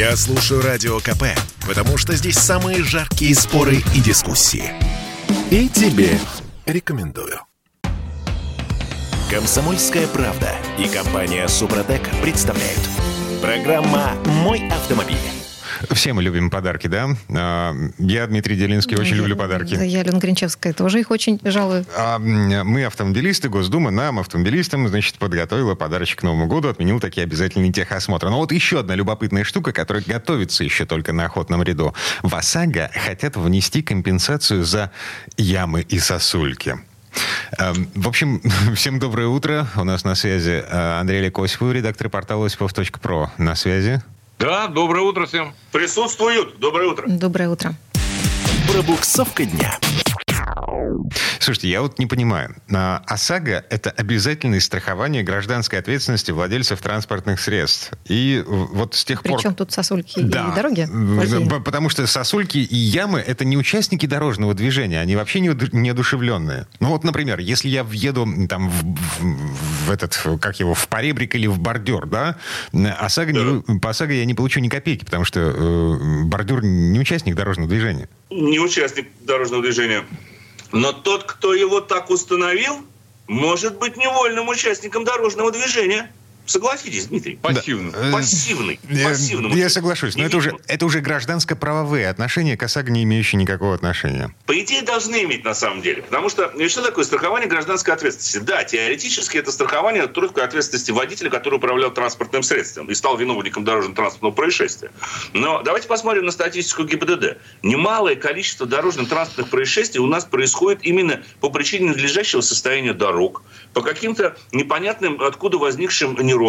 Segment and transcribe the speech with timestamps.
[0.00, 1.24] Я слушаю Радио КП,
[1.68, 4.72] потому что здесь самые жаркие споры и дискуссии.
[5.50, 6.18] И тебе
[6.64, 7.38] рекомендую.
[9.30, 12.80] Комсомольская правда и компания Супротек представляют.
[13.42, 15.39] Программа «Мой автомобиль».
[15.92, 17.08] Все мы любим подарки, да?
[17.30, 19.74] А, Я, Дмитрий Делинский, очень люблю подарки.
[19.76, 21.84] Да, я, Алена Гринчевская, тоже их очень жалую.
[21.96, 27.72] А, Мы, автомобилисты, Госдума нам, автомобилистам, значит, подготовила подарочек к Новому году, отменил такие обязательные
[27.72, 28.30] техосмотры.
[28.30, 31.94] Но вот еще одна любопытная штука, которая готовится еще только на охотном ряду.
[32.22, 34.90] В ОСАГО хотят внести компенсацию за
[35.36, 36.76] ямы и сосульки.
[37.58, 38.40] Эм, В общем,
[38.74, 39.66] всем доброе утро.
[39.76, 43.32] У нас на связи э, Андрей Олег Осипов, редактор портала осипов.про.
[43.38, 44.02] На связи.
[44.40, 45.52] Да, доброе утро всем.
[45.70, 46.58] Присутствуют.
[46.58, 47.06] Доброе утро.
[47.06, 47.74] Доброе утро.
[48.72, 49.78] Пробуксовка дня.
[51.38, 52.54] Слушайте, я вот не понимаю.
[52.72, 57.92] А, ОСАГО– это обязательное страхование гражданской ответственности владельцев транспортных средств.
[58.06, 59.38] И вот с тех пор...
[59.38, 60.50] Причем тут сосульки Да.
[60.52, 60.86] и дороги?
[61.48, 66.66] П- Потому что сосульки и ямы– это не участники дорожного движения, они вообще неодушевленные.
[66.80, 71.34] Ну вот, например, если я въеду там в, в- в этот, как его, в поребрик
[71.34, 72.36] или в бордюр, да,
[72.72, 77.34] ОСАГО не- по ОСАГО я не получу ни копейки, потому что э, бордюр не участник
[77.34, 78.08] дорожного движения.
[78.30, 80.04] Не участник дорожного движения.
[80.72, 82.84] Но тот, кто его так установил,
[83.26, 86.12] может быть невольным участником дорожного движения.
[86.50, 87.36] Согласитесь, Дмитрий?
[87.36, 87.92] Пассивно.
[87.94, 88.80] Э, Пассивный.
[88.88, 89.70] э, Я участником.
[89.70, 94.34] соглашусь, но Не это уже, это уже гражданско-правовые отношения к ОСАГО, не имеющие никакого отношения.
[94.46, 96.02] По идее, должны иметь на самом деле.
[96.02, 98.38] Потому что ну, что такое страхование гражданской ответственности?
[98.38, 104.32] Да, теоретически это страхование трудовой ответственности водителя, который управлял транспортным средством и стал виновником дорожно-транспортного
[104.32, 104.90] происшествия.
[105.32, 107.38] Но давайте посмотрим на статистику ГИБДД.
[107.62, 114.36] Немалое количество дорожно-транспортных происшествий у нас происходит именно по причине надлежащего состояния дорог, по каким-то
[114.50, 116.39] непонятным, откуда возникшим неровностям.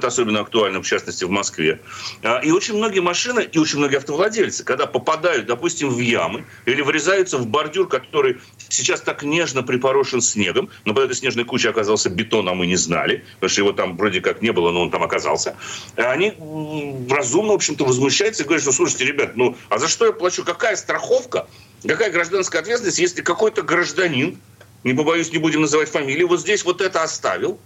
[0.00, 1.80] Это особенно актуально, в частности, в Москве.
[2.22, 6.82] А, И очень многие машины, и очень многие автовладельцы, когда попадают, допустим, в ямы или
[6.82, 12.10] врезаются в бордюр, который сейчас так нежно припорошен снегом, но под этой снежной кучей оказался
[12.10, 14.90] бетон, а мы не знали, потому что его там вроде как не было, но он
[14.90, 15.56] там оказался.
[15.96, 16.34] И Они
[17.10, 20.44] разумно, в общем-то, возмущаются и говорят, что, слушайте, ребят, ну, а за что я плачу?
[20.44, 21.46] Какая страховка?
[21.86, 24.38] Какая гражданская ответственность, если какой-то гражданин,
[24.84, 27.58] не побоюсь, не будем называть фамилии, вот здесь вот это оставил,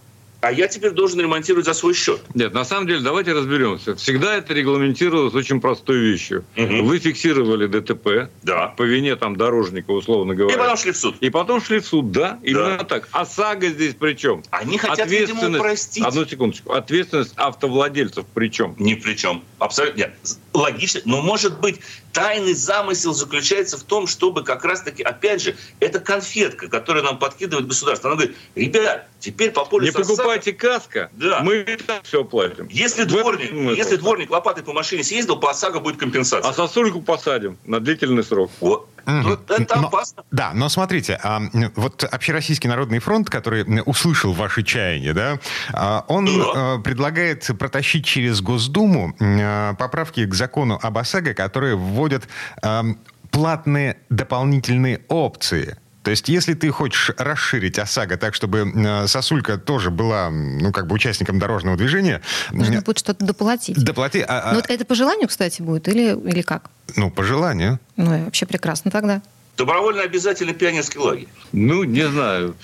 [0.44, 2.20] а я теперь должен ремонтировать за свой счет.
[2.34, 3.94] Нет, на самом деле, давайте разберемся.
[3.96, 6.44] Всегда это регламентировалось очень простой вещью.
[6.56, 6.84] Мгм.
[6.86, 8.68] Вы фиксировали ДТП Да.
[8.76, 10.58] по вине там дорожника, условно И говоря.
[10.58, 11.16] потом шли в суд.
[11.20, 12.38] И потом шли в суд, да?
[12.42, 13.08] Именно так.
[13.12, 14.42] А САГО здесь при чем?
[14.50, 16.04] Они хотят, видимо, упростить.
[16.04, 16.72] Одну секундочку.
[16.72, 18.74] Ответственность автовладельцев при чем?
[18.78, 19.42] Ни при чем.
[19.58, 20.14] Абсолютно нет.
[20.54, 21.00] Логично.
[21.04, 21.80] Но, может быть,
[22.12, 27.66] тайный замысел заключается в том, чтобы как раз-таки, опять же, это конфетка, которую нам подкидывает
[27.66, 28.10] государство.
[28.10, 31.40] Она говорит, ребят, теперь по полю Не покупайте каска, Да.
[31.40, 32.68] мы и так все платим.
[32.70, 36.48] Если дворник, если дворник лопатой по машине съездил, по ОСАГО будет компенсация.
[36.48, 38.52] А сосульку посадим на длительный срок.
[38.60, 38.88] Вот.
[39.06, 40.22] Вот это Но- опасно.
[40.30, 41.42] Да, но смотрите, а,
[41.76, 45.38] вот Общероссийский народный фронт, который услышал ваши чаяния, да,
[45.72, 46.32] а, он Да.
[46.54, 52.28] а, предлагает протащить через Госдуму а, поправки к закону об ОСАГО, которые вводят
[52.62, 52.98] ам,
[53.30, 55.76] платные дополнительные опции.
[56.04, 60.86] То есть, если ты хочешь расширить ОСАГО так, чтобы м, сосулька тоже была, ну, как
[60.86, 62.20] бы участником дорожного движения,
[62.52, 63.82] Нужно будет что-то доплатить.
[63.82, 66.70] доплати, а- а- Ну, вот это по желанию, кстати, будет или, или как?
[66.96, 67.80] ну, по желанию.
[67.96, 69.22] Ну, и вообще прекрасно тогда.
[69.56, 71.28] Добровольно обязательный пионерский лагерь.
[71.52, 72.54] Ну, не знаю,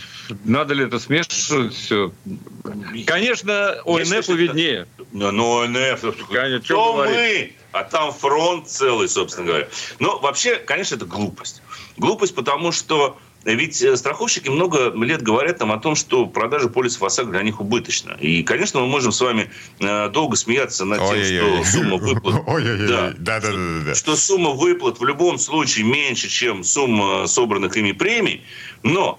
[0.45, 2.13] надо ли это смешивать все.
[3.07, 4.87] Конечно, Если ОНФ это- виднее.
[5.13, 7.05] Ну, ну, НФ, Конечно, кто чё мы?
[7.07, 7.55] говорить?
[7.73, 9.69] А там фронт целый, собственно говоря.
[9.99, 11.63] Но вообще, конечно, это глупость.
[11.97, 17.03] Глупость, потому что ведь э, страховщики много лет говорят нам о том, что продажа полисов
[17.03, 18.17] ОСАГО для них убыточна.
[18.21, 21.65] И, конечно, мы можем с вами э, долго смеяться над тем, Ой-ой-ой.
[21.65, 22.45] что сумма выплат...
[23.19, 23.95] Да.
[23.95, 28.45] Что сумма выплат в любом случае меньше, чем сумма собранных ими премий.
[28.83, 29.19] Но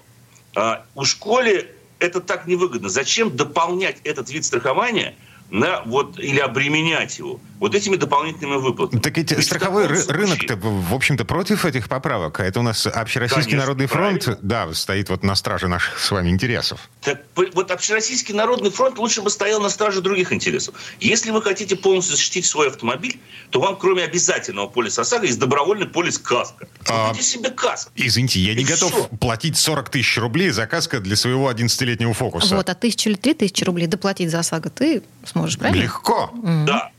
[0.54, 2.88] а, у школе это так невыгодно.
[2.88, 5.14] Зачем дополнять этот вид страхования
[5.52, 9.00] на вот или обременять его вот этими дополнительными выплатами?
[9.00, 12.40] Так ведь Ведь в страховой ры- случае- рынок-то, в общем-то, против этих поправок.
[12.40, 14.38] А это у нас Общероссийский Конечно, народный фронт, правильно.
[14.68, 16.80] да, стоит вот на страже наших с вами интересов.
[17.02, 20.74] Так вот Общероссийский народный фронт лучше бы стоял на страже других интересов.
[21.00, 25.86] Если вы хотите полностью защитить свой автомобиль, то вам, кроме обязательного полиса ОСАГО, есть добровольный
[25.86, 26.66] полис КАСКО.
[26.88, 27.90] А- Купите себе КАСКО.
[27.94, 29.08] Извините, я не И готов всё.
[29.20, 32.56] платить 40 тысяч рублей за каска для своего 11-летнего фокуса.
[32.56, 35.82] Вот, а тысячу или три тысячи рублей доплатить за ОСАГО ты сможешь, правильно?
[35.82, 36.30] Легко.
[36.66, 36.90] Да.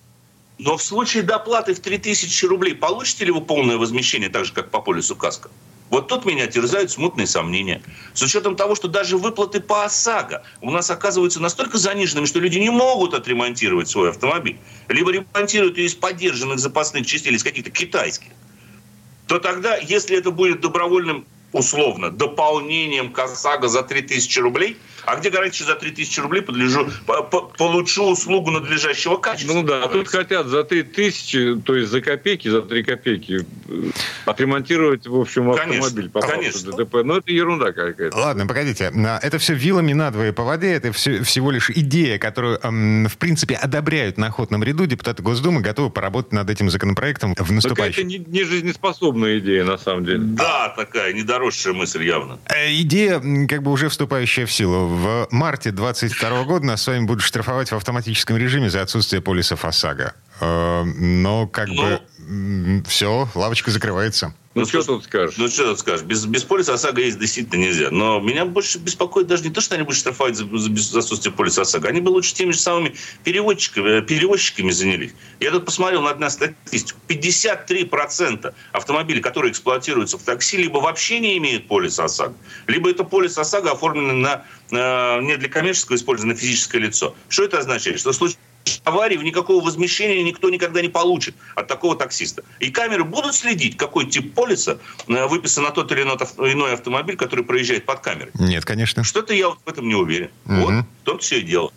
[0.59, 4.69] Но в случае доплаты в 3000 рублей получите ли вы полное возмещение, так же, как
[4.71, 5.49] по полису КАСКО?
[5.89, 7.81] Вот тут меня терзают смутные сомнения.
[8.13, 12.57] С учетом того, что даже выплаты по ОСАГО у нас оказываются настолько заниженными, что люди
[12.57, 14.57] не могут отремонтировать свой автомобиль.
[14.87, 18.29] Либо ремонтируют ее из поддержанных запасных частей, или из каких-то китайских.
[19.27, 25.29] То тогда, если это будет добровольным условно, дополнением к ОСАГО за 3000 рублей– а где
[25.29, 29.53] гарантия, за 3000 рублей подлежу, по, по, получу услугу надлежащего качества?
[29.53, 33.83] Ну да, а тут хотят за 3000, то есть за копейки, за 3 копейки э,
[34.25, 36.09] отремонтировать, в общем, автомобиль.
[36.09, 36.71] Конечно, конечно.
[36.71, 36.95] ДТП.
[37.03, 38.15] Ну это ерунда какая-то.
[38.17, 38.91] Ладно, погодите.
[39.21, 43.55] Это все вилами надвое по воде, это все, всего лишь идея, которую, эм, в принципе,
[43.55, 44.85] одобряют на охотном ряду.
[44.85, 48.07] Депутаты Госдумы готовы поработать над этим законопроектом в наступающем.
[48.07, 50.19] это не, не жизнеспособная идея, на самом деле.
[50.19, 52.39] Да, такая недоросшая мысль явно.
[52.45, 54.92] Э, идея, как бы уже вступающая в силу.
[54.93, 59.65] В марте 2022 года нас с вами будут штрафовать в автоматическом режиме за отсутствие полисов
[59.65, 60.13] ОСАГО.
[60.39, 62.01] Э, но как ну, бы
[62.85, 64.33] все, лавочка закрывается.
[64.55, 65.37] Ну, ну что тут скажешь?
[65.37, 66.05] Ну, что тут скажешь?
[66.05, 67.89] Без, без полиса ОСАГО есть действительно нельзя.
[67.89, 71.33] Но меня больше беспокоит даже не то, что они будут штрафовать за, за, за отсутствие
[71.33, 71.89] полиса ОСАГО.
[71.89, 72.93] Они бы лучше теми же самыми
[73.23, 75.13] переводчиками, э, перевозчиками занялись.
[75.39, 76.99] Я тут посмотрел на одну статистику.
[77.07, 82.35] 53% автомобилей, которые эксплуатируются в такси, либо вообще не имеют полиса ОСАГО,
[82.67, 87.15] либо это полис ОСАГО оформлен на, э, не для коммерческого использования, на физическое лицо.
[87.27, 87.99] Что это означает?
[87.99, 88.37] Что в случае
[88.83, 92.43] аварии никакого возмещения никто никогда не получит от такого таксиста.
[92.59, 94.77] И камеры будут следить, какой тип полиса
[95.07, 98.31] э, выписан на тот или иной автомобиль, который проезжает под камерой.
[98.35, 99.03] Нет, конечно.
[99.03, 100.29] Что-то я в этом не уверен.
[100.45, 100.55] Угу.
[100.55, 101.71] Вот, в том все и дело.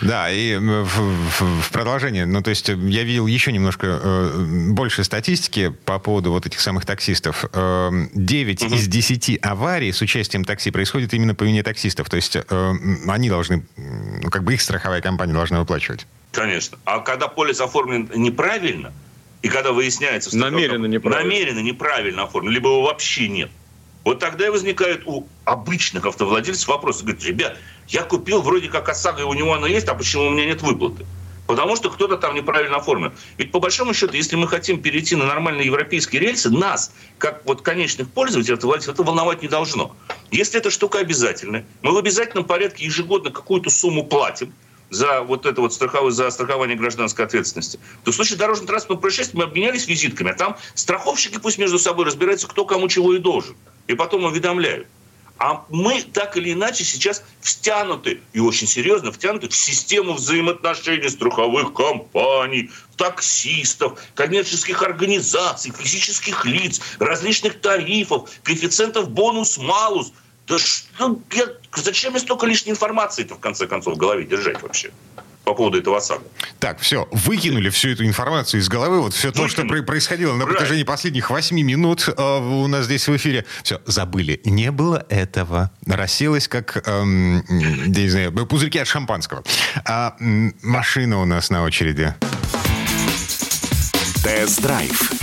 [0.00, 5.04] Да, и в, в, в продолжение, ну, то есть я видел еще немножко э, больше
[5.04, 7.44] статистики по поводу вот этих самых таксистов.
[7.52, 8.74] Э, 9 угу.
[8.74, 12.08] из 10 аварий с участием такси происходит именно по вине таксистов.
[12.08, 12.72] То есть э,
[13.06, 16.06] они должны, ну, как бы их страховая компания должна выплачивать.
[16.32, 16.78] Конечно.
[16.84, 18.92] А когда полис оформлен неправильно,
[19.42, 20.36] и когда выясняется...
[20.36, 21.24] Намеренно неправильно.
[21.24, 23.50] Намеренно неправильно оформлен, либо его вообще нет.
[24.04, 27.02] Вот тогда и возникает у обычных автовладельцев вопрос.
[27.02, 27.58] Говорит, ребят,
[27.88, 31.04] я купил вроде как ОСАГО, у него оно есть, а почему у меня нет выплаты?
[31.46, 33.12] Потому что кто-то там неправильно оформлен.
[33.36, 37.62] Ведь по большому счету, если мы хотим перейти на нормальные европейские рельсы, нас, как вот
[37.62, 39.96] конечных пользователей, автовладельцев, это волновать не должно.
[40.30, 44.52] Если эта штука обязательная, мы в обязательном порядке ежегодно какую-то сумму платим,
[44.90, 49.44] за вот это вот страховое, за страхование гражданской ответственности, то в случае дорожно-транспортного происшествия мы
[49.44, 53.56] обменялись визитками, а там страховщики пусть между собой разбираются, кто кому чего и должен.
[53.90, 54.86] И потом уведомляют.
[55.38, 61.72] А мы так или иначе сейчас втянуты, и очень серьезно втянуты в систему взаимоотношений страховых
[61.72, 70.12] компаний, таксистов, коммерческих организаций, физических лиц, различных тарифов, коэффициентов бонус-малус.
[70.46, 74.92] Да что, я, зачем мне столько лишней информации-то, в конце концов, в голове держать вообще?
[75.50, 76.22] По поводу этого ОСАГО.
[76.60, 80.84] Так, все, выкинули всю эту информацию из головы, вот все то, что происходило на протяжении
[80.84, 83.44] последних восьми минут э, у нас здесь в эфире.
[83.64, 84.40] Все, забыли.
[84.44, 85.72] Не было этого.
[85.86, 89.42] Расселось как, эм, я не знаю, пузырьки от шампанского.
[89.84, 90.14] А
[90.62, 92.14] машина у нас на очереди.
[94.22, 95.19] Тест-драйв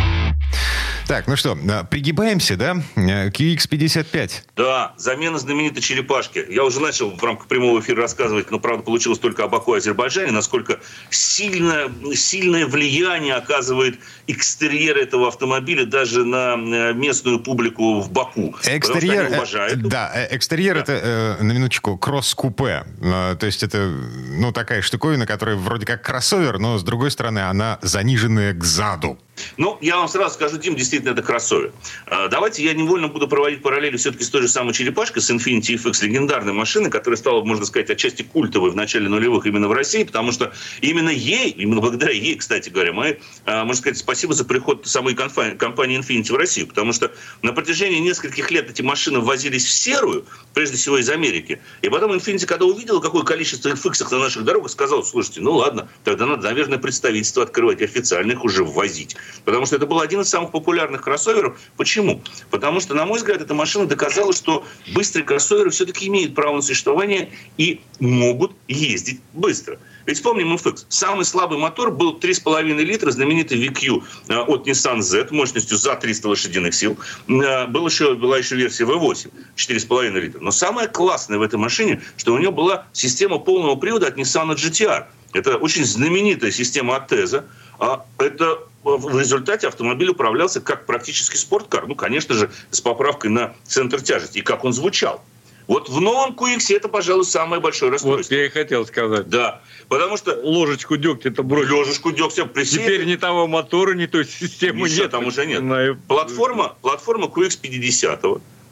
[1.07, 4.31] так, ну что, а, пригибаемся, да, QX55?
[4.55, 6.45] Да, замена знаменитой черепашки.
[6.49, 9.77] Я уже начал в рамках прямого эфира рассказывать, но, правда, получилось только о Баку и
[9.77, 18.11] Азербайджане, насколько сильное, сильное влияние оказывает экстерьер этого автомобиля даже на э, местную публику в
[18.11, 18.55] Баку.
[18.65, 20.93] Экстерьер, э, да, э, экстерьер да.
[20.93, 22.85] это, на минуточку, кросс-купе.
[22.99, 27.79] То есть это, ну, такая штуковина, которая вроде как кроссовер, но, с другой стороны, она
[27.81, 29.17] заниженная к заду.
[29.57, 31.71] Ну, я вам сразу скажу, Дим, действительно, это кроссовер.
[32.05, 35.75] А, давайте я невольно буду проводить параллели все-таки с той же самой черепашкой, с Infiniti
[35.75, 40.03] FX, легендарной машиной, которая стала, можно сказать, отчасти культовой в начале нулевых именно в России,
[40.03, 44.45] потому что именно ей, именно благодаря ей, кстати говоря, мы, а, можно сказать, спасибо за
[44.45, 49.65] приход самой компании Infiniti в Россию, потому что на протяжении нескольких лет эти машины ввозились
[49.65, 54.19] в серую, прежде всего из Америки, и потом Infiniti, когда увидела, какое количество FX на
[54.19, 59.15] наших дорогах, сказал, слушайте, ну ладно, тогда надо, наверное, представительство открывать официальных уже ввозить.
[59.45, 61.59] Потому что это был один из самых популярных кроссоверов.
[61.77, 62.21] Почему?
[62.49, 66.61] Потому что, на мой взгляд, эта машина доказала, что быстрые кроссоверы все-таки имеют право на
[66.61, 69.79] существование и могут ездить быстро.
[70.07, 70.85] Ведь вспомним FX.
[70.87, 76.29] Самый слабый мотор был 3,5 литра, знаменитый VQ э, от Nissan Z мощностью за 300
[76.29, 76.97] лошадиных сил.
[77.27, 80.39] Э, был еще, была еще версия V8, 4,5 литра.
[80.39, 84.55] Но самое классное в этой машине, что у нее была система полного привода от Nissan
[84.55, 85.07] GTR.
[85.33, 87.45] Это очень знаменитая система от Теза.
[87.79, 88.59] А это
[88.95, 91.87] в результате автомобиль управлялся как практически спорткар.
[91.87, 94.39] Ну, конечно же, с поправкой на центр тяжести.
[94.39, 95.21] И как он звучал.
[95.67, 98.33] Вот в новом QX это, пожалуй, самое большое расстройство.
[98.33, 99.27] Вот я и хотел сказать.
[99.27, 101.75] Да, потому что Ложечку дегтя это бросил.
[101.75, 102.83] ложечку дегтя присели.
[102.83, 105.11] Теперь ни того мотора, ни той системы Ничего нет.
[105.11, 105.59] там уже нет.
[105.59, 105.99] Знаю.
[106.07, 108.23] Платформа, платформа QX 50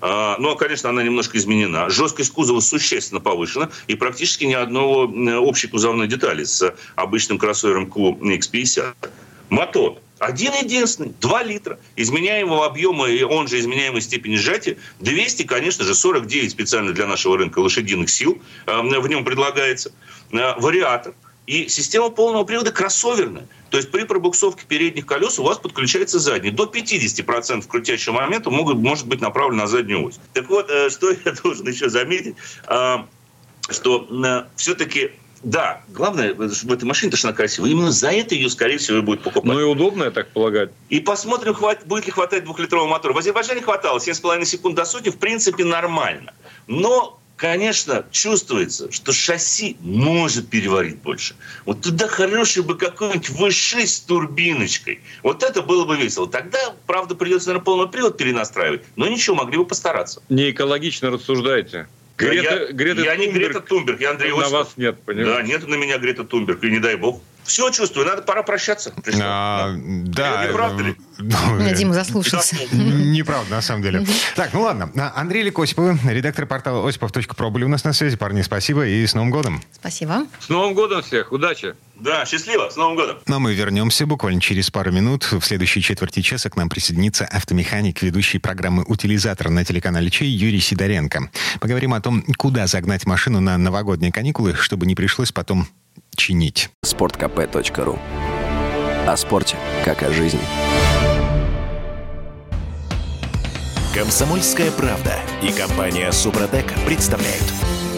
[0.02, 1.90] а, ну, конечно, она немножко изменена.
[1.90, 8.94] Жесткость кузова существенно повышена, и практически ни одного общей кузовной детали с обычным кроссовером QX50.
[9.50, 15.84] Мотор один единственный, 2 литра, изменяемого объема, и он же изменяемой степени сжатия, 200, конечно
[15.84, 19.92] же, 49 специально для нашего рынка лошадиных сил э, в нем предлагается,
[20.32, 21.14] Э, вариатор,
[21.46, 23.48] и система полного привода кроссоверная.
[23.70, 26.50] То есть при пробуксовке передних колес у вас подключается задний.
[26.50, 30.20] До 50% крутящего момента могут, может быть направлен на заднюю ось.
[30.34, 32.36] Так вот, э, что я должен еще заметить,
[32.68, 32.98] э,
[33.70, 34.08] что
[34.56, 35.12] все-таки
[35.46, 37.70] да, главное в этой машине, то, что она красивая.
[37.70, 39.46] Именно за это ее, скорее всего, и будет покупать.
[39.46, 40.72] Ну и удобно, я так полагаю.
[40.90, 43.14] И посмотрим, хватит, будет ли хватать двухлитрового мотора.
[43.14, 46.34] В Азербайджане хватало 7,5 секунд до сотни, в принципе, нормально.
[46.66, 51.36] Но конечно, чувствуется, что шасси может переварить больше.
[51.66, 55.02] Вот туда хороший бы какой-нибудь V6 с турбиночкой.
[55.22, 56.28] Вот это было бы весело.
[56.28, 58.82] Тогда, правда, придется, наверное, полный привод перенастраивать.
[58.96, 60.24] Но ничего, могли бы постараться.
[60.28, 61.88] Не экологично рассуждайте.
[62.18, 64.52] Грета, я, Грета я не Грета Тумберг, я Андрей На Осипов.
[64.52, 65.32] вас нет, понимаете?
[65.32, 67.22] Да, нет на меня Грета Тумберг, и не дай бог.
[67.46, 68.94] Все чувствую, надо пора прощаться.
[69.22, 70.46] А, да.
[70.48, 70.96] Не правда ли?
[71.20, 72.58] Ну, Дима заслушался.
[72.72, 74.06] Неправда, на самом деле.
[74.36, 74.92] Так, ну ладно.
[74.98, 78.18] А, Андрей Лекосипов, редактор портала осипов.про были у нас на связи.
[78.18, 79.62] Парни, спасибо и с Новым годом.
[79.74, 80.26] Спасибо.
[80.40, 81.76] С Новым годом всех, удачи.
[81.96, 83.18] Да, счастливо, с Новым годом.
[83.28, 85.32] Ну, а мы вернемся буквально через пару минут.
[85.32, 90.60] В следующей четверти часа к нам присоединится автомеханик, ведущий программы «Утилизатор» на телеканале «Чей» Юрий
[90.60, 91.30] Сидоренко.
[91.60, 95.68] Поговорим о том, куда загнать машину на новогодние каникулы, чтобы не пришлось потом
[96.16, 96.70] чинить.
[96.84, 98.00] sportkp.ru
[99.08, 100.42] О спорте, как о жизни.
[103.94, 107.46] Комсомольская правда и компания Супротек представляют.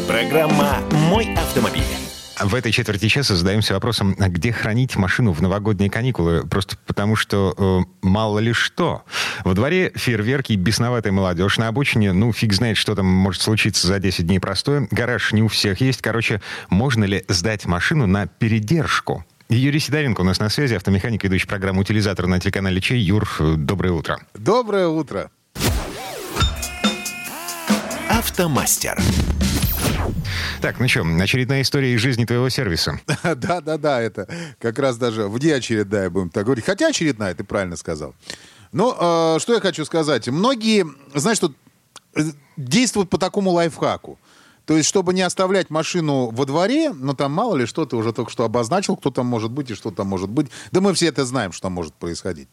[0.08, 0.78] Программа
[1.10, 2.07] «Мой автомобиль».
[2.40, 6.46] В этой четверти часа задаемся вопросом, а где хранить машину в новогодние каникулы?
[6.46, 9.04] Просто потому, что э, мало ли что.
[9.44, 11.58] Во дворе фейерверки, бесноватая молодежь.
[11.58, 14.88] На обочине, ну, фиг знает, что там может случиться за 10 дней простое.
[14.92, 16.02] Гараж не у всех есть.
[16.02, 19.26] Короче, можно ли сдать машину на передержку?
[19.50, 23.00] Юрий Сидоренко у нас на связи, автомеханик, ведущий программу «Утилизатор» на телеканале «Чей».
[23.00, 24.20] Юр, э, доброе утро.
[24.36, 25.32] Доброе утро.
[28.10, 29.02] Автомастер.
[30.62, 33.00] Так, ну что, очередная история из жизни твоего сервиса.
[33.24, 34.28] Да-да-да, это
[34.60, 36.66] как раз даже внеочередная, будем так говорить.
[36.66, 38.16] Хотя очередная, ты правильно сказал.
[38.72, 40.28] Ну, э, что я хочу сказать.
[40.28, 41.54] Многие, знаешь, что
[42.16, 42.22] э,
[42.58, 44.20] действуют по такому лайфхаку.
[44.68, 48.12] То есть, чтобы не оставлять машину во дворе, ну там мало ли что ты уже
[48.12, 50.48] только что обозначил, кто там может быть и что там может быть.
[50.74, 52.50] Да мы все это знаем, что там может происходить.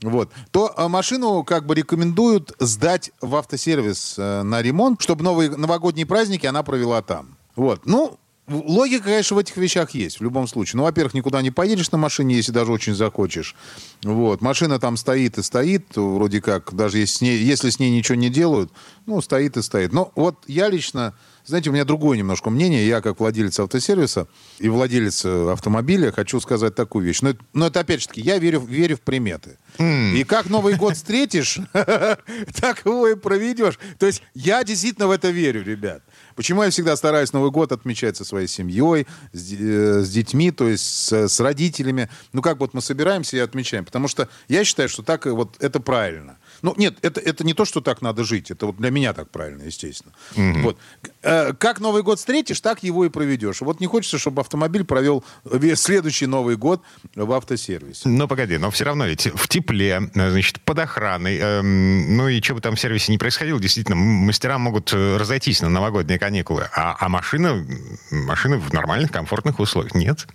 [0.00, 0.30] Вот.
[0.50, 6.06] То э, машину как бы рекомендуют сдать в автосервис э, на ремонт, чтобы новые новогодние
[6.06, 7.36] праздники она провела там.
[7.54, 7.84] Вот.
[7.84, 10.78] Ну, логика, конечно, в этих вещах есть, в любом случае.
[10.78, 13.54] Ну, во-первых, никуда не поедешь на машине, если даже очень захочешь.
[14.02, 14.40] Вот.
[14.40, 18.16] Машина там стоит и стоит, вроде как, даже если с ней, если с ней ничего
[18.16, 18.72] не делают,
[19.06, 19.92] ну, стоит и стоит.
[19.92, 21.14] Но вот я лично,
[21.48, 22.86] знаете, у меня другое немножко мнение.
[22.86, 24.28] Я, как владелец автосервиса
[24.58, 27.20] и владелец э, автомобиля, хочу сказать такую вещь.
[27.22, 29.56] Но, это- но это, опять же таки, я верю, верю в приметы.
[29.78, 33.78] И как Новый год встретишь, так его и проведешь.
[33.98, 36.02] То есть я действительно в это верю, ребят.
[36.36, 40.68] Почему я всегда стараюсь Новый год отмечать со своей семьей, с, э, с детьми, то
[40.68, 42.08] есть с, с родителями.
[42.32, 43.84] Ну, как вот мы собираемся и отмечаем.
[43.84, 46.38] Потому что я считаю, что так вот это правильно.
[46.62, 48.50] Ну, нет, это, это не то, что так надо жить.
[48.50, 50.12] Это вот для меня так правильно, естественно.
[50.34, 50.78] Вот.
[51.22, 53.60] Э, как Новый год встретишь, так его и проведешь.
[53.60, 56.82] Вот не хочется, чтобы автомобиль провел весь следующий Новый год
[57.14, 58.08] в автосервисе.
[58.08, 62.40] Но погоди, но все равно ведь в тепле, э, значит, под охраной, эм, ну и
[62.42, 66.68] что бы там в сервисе не происходило, действительно, мастера могут э, разойтись на новогодние каникулы,
[66.74, 67.66] а, а машина,
[68.10, 70.26] машина в нормальных, комфортных условиях нет.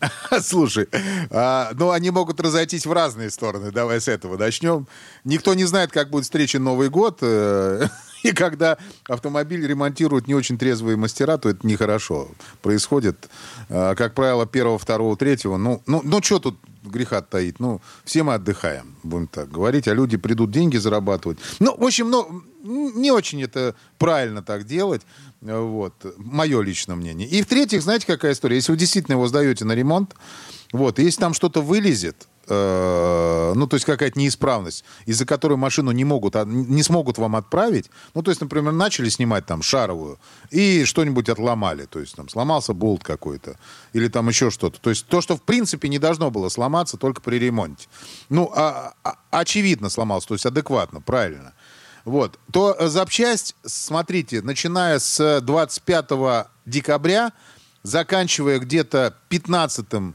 [0.42, 0.88] Слушай,
[1.30, 3.70] а, ну они могут разойтись в разные стороны.
[3.70, 4.86] Давай с этого начнем.
[5.24, 7.20] Никто не знает, как будет встречен Новый год.
[8.22, 12.28] И когда автомобиль ремонтируют не очень трезвые мастера, то это нехорошо
[12.62, 13.28] происходит.
[13.68, 15.56] А, Как правило, первого, второго, третьего.
[15.56, 17.60] Ну, ну, ну что тут греха таить?
[17.60, 21.38] Ну, все мы отдыхаем, будем так говорить, а люди придут деньги зарабатывать.
[21.60, 25.02] Ну, в общем, ну, не очень это правильно так делать.
[25.40, 25.94] Вот.
[26.16, 27.28] Мое личное мнение.
[27.28, 28.56] И в-третьих, знаете, какая история?
[28.56, 30.14] Если вы действительно его сдаете на ремонт,
[30.72, 36.04] вот, если там что-то вылезет, э, ну, то есть какая-то неисправность, из-за которой машину не
[36.04, 40.18] могут, не смогут вам отправить, ну, то есть, например, начали снимать там шаровую
[40.50, 43.56] и что-нибудь отломали, то есть там сломался болт какой-то
[43.92, 44.80] или там еще что-то.
[44.80, 47.88] То есть то, что в принципе не должно было сломаться только при ремонте.
[48.28, 51.54] Ну, а- а- очевидно сломался, то есть адекватно, правильно.
[52.04, 57.32] вот, то запчасть, смотрите, начиная с 25 декабря,
[57.82, 60.12] заканчивая где-то 15 э,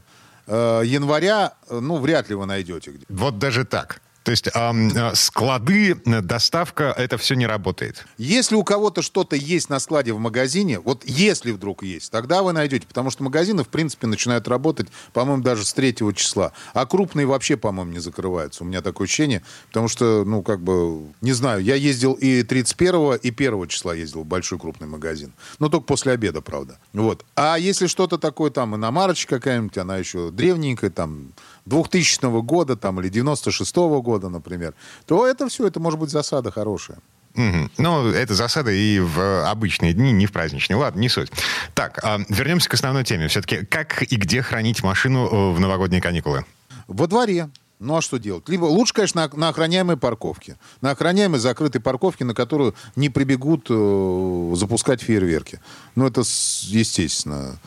[0.84, 3.06] января, э, ну, вряд ли вы найдете где.
[3.08, 4.00] Вот даже так.
[4.24, 8.06] То есть э, склады, э, доставка, это все не работает.
[8.16, 12.54] Если у кого-то что-то есть на складе в магазине, вот если вдруг есть, тогда вы
[12.54, 16.52] найдете, потому что магазины, в принципе, начинают работать, по-моему, даже с 3 числа.
[16.72, 18.64] А крупные вообще, по-моему, не закрываются.
[18.64, 23.16] У меня такое ощущение, потому что, ну, как бы, не знаю, я ездил и 31
[23.16, 25.34] и 1 числа ездил в большой крупный магазин.
[25.58, 26.78] Но только после обеда, правда.
[26.94, 27.26] Вот.
[27.36, 31.34] А если что-то такое, там, иномарочка какая-нибудь, она еще древненькая, там,
[31.66, 34.74] 2000 года, там, или 96 года, например,
[35.06, 36.98] то это все, это может быть засада хорошая.
[37.34, 37.70] Мгм.
[37.78, 40.76] Ну, это засада и в обычные дни, не в праздничные.
[40.76, 41.32] Ладно, не суть.
[41.74, 43.26] Так, а, вернемся к основной теме.
[43.26, 46.44] Все-таки, как и где хранить машину э, в новогодние каникулы?
[46.86, 47.48] Во дворе.
[47.80, 48.48] Ну а что делать?
[48.48, 50.56] Либо лучше, конечно, на, на охраняемой парковке.
[50.80, 55.60] На охраняемой закрытой парковке, на которую не прибегут э, запускать фейерверки.
[55.96, 57.58] Ну, это с- естественно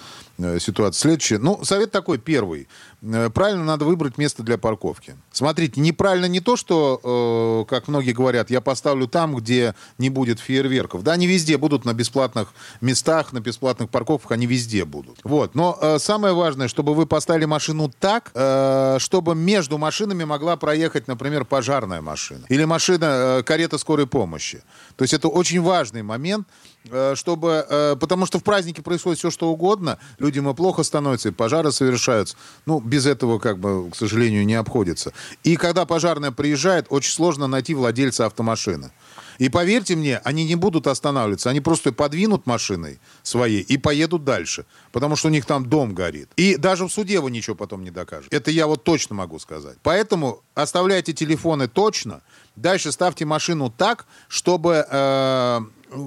[0.60, 1.00] ситуация.
[1.00, 1.38] Следующая.
[1.39, 2.67] Ну, совет такой первый.
[3.01, 5.15] Э, Правильно надо выбрать место для парковки.
[5.32, 10.39] Смотрите, неправильно не то, что, э, как многие говорят, я поставлю там, где не будет
[10.39, 11.03] фейерверков.
[11.03, 12.50] Да, они везде будут на бесплатных
[12.82, 15.20] местах, на бесплатных парковках, они везде будут.
[15.24, 15.56] Вот.
[15.56, 21.08] Но э, самое важное, чтобы вы поставили машину так, э, чтобы между машинами могла проехать,
[21.08, 22.46] например, пожарная машина.
[22.50, 24.63] Или машина, э, карета скорой помощи.
[24.96, 26.66] То есть это очень важный момент, э,
[27.15, 27.65] чтобы...
[27.69, 29.98] э, Потому что в празднике происходит все, что угодно.
[30.19, 32.38] Людям и плохо становится, и пожары совершаются.
[32.65, 35.13] Ну, без этого, как бы, к сожалению, не обходится.
[35.43, 38.91] И когда пожарная приезжает, очень сложно найти владельца автомашины.
[39.38, 44.65] И поверьте мне, они не будут останавливаться, они просто подвинут машиной своей и поедут дальше,
[44.91, 46.29] потому что у них там дом горит.
[46.38, 48.36] И даже в суде вы ничего потом не докажете.
[48.36, 49.77] Это я вот точно могу сказать.
[49.84, 52.22] Поэтому оставляйте телефоны точно,
[52.55, 55.62] дальше ставьте машину так, чтобы, э,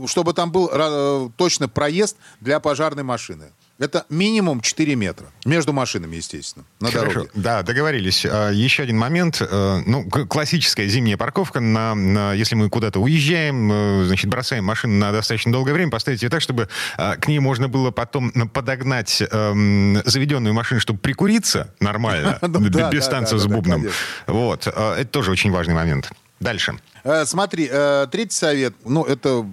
[0.06, 3.46] чтобы там был э, точно проезд для пожарной машины.
[3.78, 5.28] Это минимум 4 метра.
[5.46, 7.12] Между машинами, естественно, на Хорошо.
[7.12, 7.30] дороге.
[7.34, 8.26] Да, договорились.
[8.26, 9.38] А, Еще один момент.
[9.40, 11.60] Э, Ну, классическая зимняя парковка.
[11.60, 16.22] На, на- если мы куда-то уезжаем, э, значит, бросаем машину на достаточно долгое время, поставить
[16.22, 16.68] ее так, чтобы
[16.98, 23.26] к ней можно было потом подогнать эм, заведенную машину, чтобы прикуриться нормально, Ну без да,
[23.26, 23.86] с бубном.
[24.26, 24.66] Вот.
[24.66, 26.12] Это тоже очень важный момент.
[26.38, 26.78] Дальше.
[27.24, 27.66] Смотри,
[28.10, 29.46] третий совет, ну, это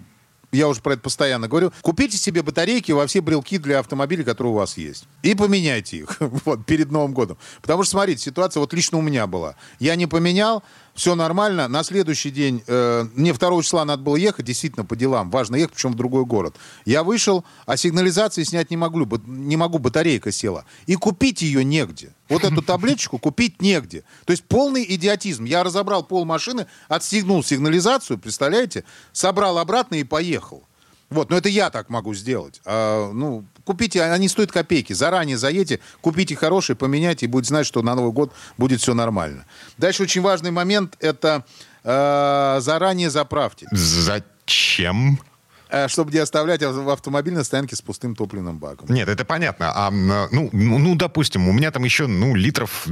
[0.52, 1.72] я уже про это постоянно говорю.
[1.82, 5.06] Купите себе батарейки во все брелки для автомобиля, которые у вас есть.
[5.24, 7.38] И поменяйте их вот, перед Новым годом.
[7.62, 9.56] Потому что, смотрите, ситуация вот лично у меня была.
[9.80, 10.64] Я не поменял,
[10.98, 11.68] все нормально.
[11.68, 15.30] На следующий день, э, мне 2 числа надо было ехать, действительно, по делам.
[15.30, 16.56] Важно ехать, причем в другой город.
[16.86, 20.66] Я вышел, а сигнализации снять не могу, не могу, батарейка села.
[20.88, 22.16] И купить ее негде.
[22.30, 24.04] Вот эту таблеточку купить негде.
[24.26, 25.44] То есть полный идиотизм.
[25.46, 28.84] Я разобрал пол машины, отстегнул сигнализацию, представляете?
[29.14, 30.64] Собрал обратно и поехал.
[31.10, 32.60] Вот, но это я так могу сделать.
[32.65, 34.91] А, ну, купите, они стоят копейки.
[34.93, 39.46] Заранее заедьте, купите хорошие, поменяйте, и будете знать, что на Новый год будет все нормально.
[39.78, 41.46] Дальше очень важный момент– это
[41.84, 43.67] э, заранее заправьте.
[43.72, 45.20] Зачем?
[45.70, 48.88] Э, чтобы не оставлять ав- в автомобильной стоянке с пустым топливным баком.
[48.89, 49.72] Нет, это понятно.
[49.76, 52.88] А, м, ну, ну, ну, допустим, у меня там еще, ну, литров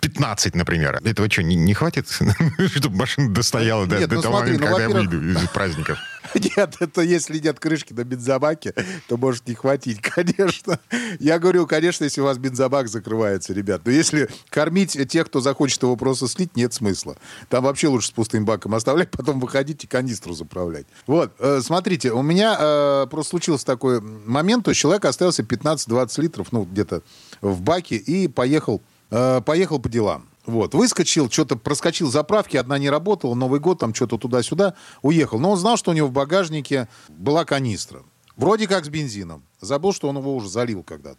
[0.00, 1.00] 15, например.
[1.04, 2.08] Этого что, не, не хватит,
[2.74, 5.48] чтобы машина достояла до, Нет, до ну того смотри, момента, ну, когда я выйду из
[5.50, 5.98] праздников?
[6.34, 8.74] Нет, это если нет крышки на бензобаке,
[9.08, 10.78] то может не хватить, конечно.
[11.18, 13.82] Я говорю, конечно, если у вас бензобак закрывается, ребят.
[13.84, 17.16] Но если кормить тех, кто захочет его просто слить, нет смысла.
[17.48, 20.86] Там вообще лучше с пустым баком оставлять, потом выходить и канистру заправлять.
[21.06, 26.52] Вот, э, смотрите, у меня э, просто случился такой момент, то человек остался 15-20 литров,
[26.52, 27.02] ну, где-то
[27.40, 30.28] в баке и поехал, э, поехал по делам.
[30.48, 35.38] Вот, выскочил, что-то проскочил заправки, одна не работала, Новый год, там что-то туда-сюда, уехал.
[35.38, 38.00] Но он знал, что у него в багажнике была канистра.
[38.38, 39.42] Вроде как с бензином.
[39.60, 41.18] Забыл, что он его уже залил когда-то.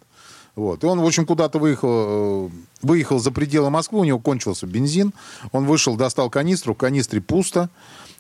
[0.56, 0.84] Вот.
[0.84, 2.50] И он, в общем, куда-то выехал, э,
[2.82, 5.13] выехал за пределы Москвы, у него кончился бензин.
[5.52, 7.70] Он вышел, достал канистру, в канистре пусто.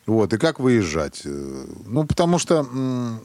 [0.05, 0.31] Вот.
[0.33, 1.23] И как выезжать?
[1.25, 3.19] Э, Ну, потому что м,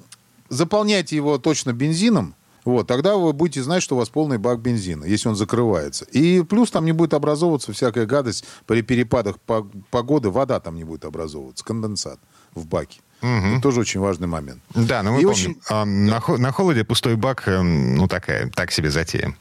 [0.48, 5.04] заполняйте его точно бензином, вот, тогда вы будете знать, что у вас полный бак бензина,
[5.04, 6.04] если он закрывается.
[6.12, 10.84] И плюс там не будет образовываться всякая гадость при перепадах по- погоды, вода там не
[10.84, 12.18] будет образовываться, конденсат
[12.54, 13.00] в баке.
[13.20, 14.60] Это тоже очень важный момент.
[14.74, 15.30] Да, но мы И помним.
[15.32, 19.34] очень- А, на, на холоде пустой бак, эм, ну, такая, так себе затея.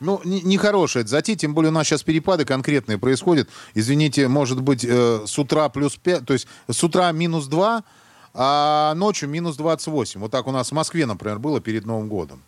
[0.00, 3.48] Ну, не- нехорошая это затея, тем более у нас сейчас перепады конкретные происходят.
[3.74, 7.84] Извините, может быть, э, с утра плюс 5, то есть с утра минус 2,
[8.34, 10.20] а ночью минус 28.
[10.20, 12.42] Вот так у нас в Москве, например, было перед Новым годом.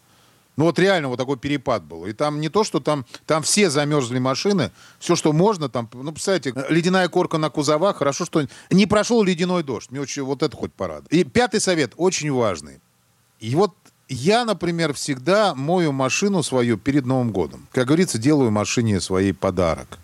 [0.56, 2.06] Ну вот реально вот такой перепад был.
[2.06, 6.12] И там не то, что там, там все замерзли машины, все, что можно, там, ну,
[6.12, 9.90] представляете, ледяная корка на кузовах, хорошо, что не прошел ледяной дождь.
[9.90, 11.12] Мне очень вот это хоть порадует.
[11.12, 12.80] И пятый совет, очень важный.
[13.38, 13.74] И вот
[14.08, 17.68] я, например, всегда мою машину свою перед Новым годом.
[17.72, 19.98] Как говорится, делаю машине своей подарок.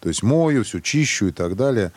[0.00, 1.90] То есть мою, все чищу и так далее.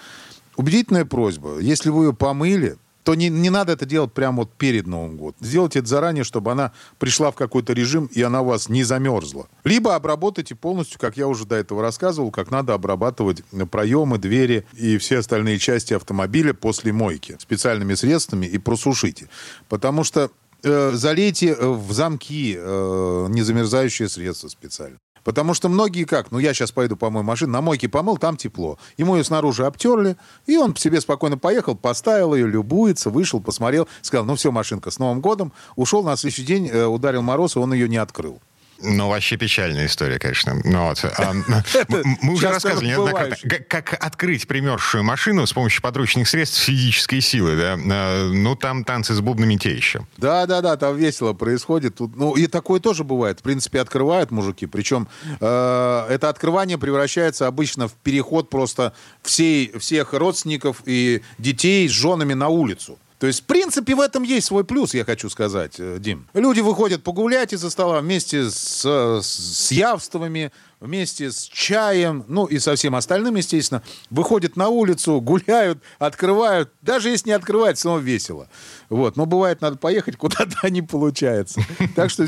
[0.56, 1.60] Убедительная просьба.
[1.60, 2.78] Если вы ее помыли,
[3.10, 5.36] то не, не надо это делать прямо вот перед Новым годом.
[5.42, 9.48] Сделайте это заранее, чтобы она пришла в какой-то режим, и она у вас не замерзла.
[9.64, 15.00] Либо обработайте полностью, как я уже до этого рассказывал, как надо обрабатывать проемы, двери и
[15.00, 19.28] все остальные части автомобиля после мойки специальными средствами и просушите.
[19.70, 20.30] Потому что
[20.62, 25.00] э, залейте в замки э, незамерзающие средства специально.
[25.24, 26.32] Потому что многие как?
[26.32, 28.78] Ну, я сейчас пойду помою машину, на мойке помыл, там тепло.
[28.98, 34.26] Ему ее снаружи обтерли, и он себе спокойно поехал, поставил ее, любуется, вышел, посмотрел, сказал,
[34.26, 35.54] ну все, машинка, с Новым годом.
[35.76, 38.42] Ушел, на следующий день э, ударил мороз, и он ее не открыл.
[38.82, 40.56] Ну, вообще печальная история, конечно.
[40.64, 41.04] Ну, вот.
[41.04, 41.34] а,
[42.22, 43.36] мы уже рассказывали неоднократно,
[43.68, 47.58] как, открыть примерзшую машину с помощью подручных средств физической силы.
[47.58, 47.78] Да?
[47.78, 50.06] А, ну, там танцы с бубнами те еще.
[50.18, 51.96] Да-да-да, там весело происходит.
[51.96, 53.40] Тут, ну, и такое тоже бывает.
[53.40, 54.66] В принципе, открывают мужики.
[54.66, 55.08] Причем
[55.40, 62.34] э, это открывание превращается обычно в переход просто всей, всех родственников и детей с женами
[62.34, 62.98] на улицу.
[63.20, 66.28] То есть, в принципе, в этом есть свой плюс, я хочу сказать, э, Дим.
[66.34, 68.86] Люди выходят погулять из-за стола вместе с,
[69.22, 75.80] с явствами, вместе с чаем, ну и со всем остальным, естественно, выходят на улицу, гуляют,
[76.00, 76.72] открывают.
[76.82, 78.48] Даже если не открывать, равно весело.
[78.88, 79.18] Вот.
[79.18, 81.62] Но бывает, надо поехать куда-то, не получается.
[81.96, 82.26] Так что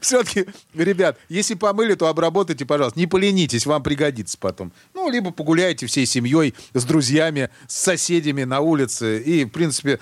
[0.00, 2.98] все-таки, ребят, если помыли, то обработайте, пожалуйста.
[2.98, 4.72] Не поленитесь, вам пригодится потом.
[4.94, 9.20] Ну, либо погуляйте всей семьей, с друзьями, с соседями на улице.
[9.20, 9.98] И, в принципе,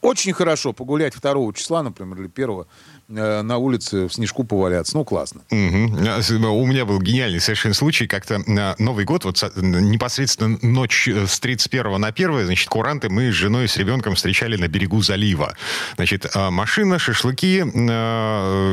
[0.00, 2.64] очень хорошо погулять 2 числа, например, или 1 Э,
[3.08, 4.96] на улице в снежку поваляться.
[4.96, 5.42] Ну, классно.
[5.50, 6.48] Угу.
[6.48, 8.06] У меня был гениальный совершенно случай.
[8.06, 13.30] Как-то на Новый год, вот непосредственно ночь э, с 31 на 1, значит, куранты мы
[13.30, 15.54] с женой и с ребенком встречали на берегу залива.
[15.96, 17.60] Значит, машина, шашлыки,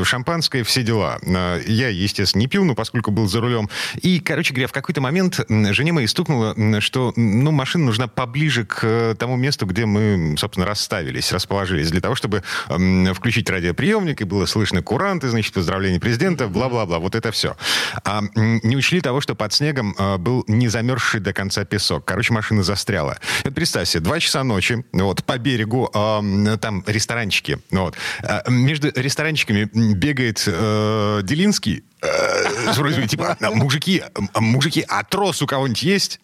[0.04, 1.18] шампанское, все дела.
[1.66, 3.68] Я, естественно, не пил, но поскольку был за рулем.
[4.00, 9.14] И, короче говоря, в какой-то момент жене моей стукнуло, что ну, машина нужна поближе к
[9.18, 14.82] тому месту, где мы, собственно, расставились, расположились, для того, чтобы включить радиоприемник и было слышно
[14.82, 17.56] куранты, значит, поздравления президента, бла-бла-бла, вот это все.
[18.04, 22.04] А не учли того, что под снегом а, был не замерзший до конца песок.
[22.04, 23.18] Короче, машина застряла.
[23.42, 26.22] Это представь себе, два часа ночи, вот, по берегу, а,
[26.60, 27.96] там ресторанчики, вот.
[28.22, 34.02] А, между ресторанчиками бегает э, Делинский, э, вроде типа, мужики,
[34.34, 36.20] мужики, а трос у кого-нибудь есть?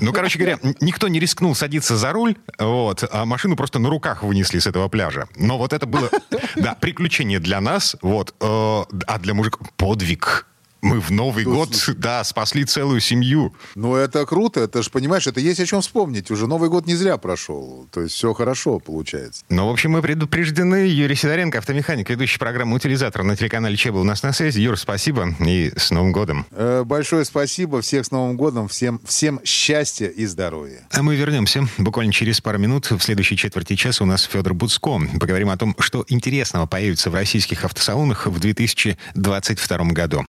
[0.00, 4.22] Ну, короче говоря, никто не рискнул садиться за руль, вот, а машину просто на руках
[4.22, 5.28] вынесли с этого пляжа.
[5.36, 6.10] Но вот это было,
[6.56, 10.46] да, приключение для нас, вот, э, а для мужика подвиг.
[10.82, 11.94] Мы в Новый ну, год, слушай.
[11.94, 13.54] да, спасли целую семью.
[13.76, 14.60] Ну, это круто.
[14.60, 16.28] Это же, понимаешь, это есть о чем вспомнить.
[16.32, 17.86] Уже Новый год не зря прошел.
[17.92, 19.44] То есть все хорошо получается.
[19.48, 20.88] Ну, в общем, мы предупреждены.
[20.88, 24.58] Юрий Сидоренко, автомеханик, ведущий программы «Утилизатор» на телеканале ЧЕБ у нас на связи.
[24.58, 26.46] Юр, спасибо и с Новым годом.
[26.50, 27.80] Э, большое спасибо.
[27.80, 28.66] Всех с Новым годом.
[28.66, 30.88] Всем, всем счастья и здоровья.
[30.90, 32.90] А мы вернемся буквально через пару минут.
[32.90, 35.00] В следующей четверти часа у нас Федор Буцко.
[35.20, 40.24] Поговорим о том, что интересного появится в российских автосалонах в 2022 году.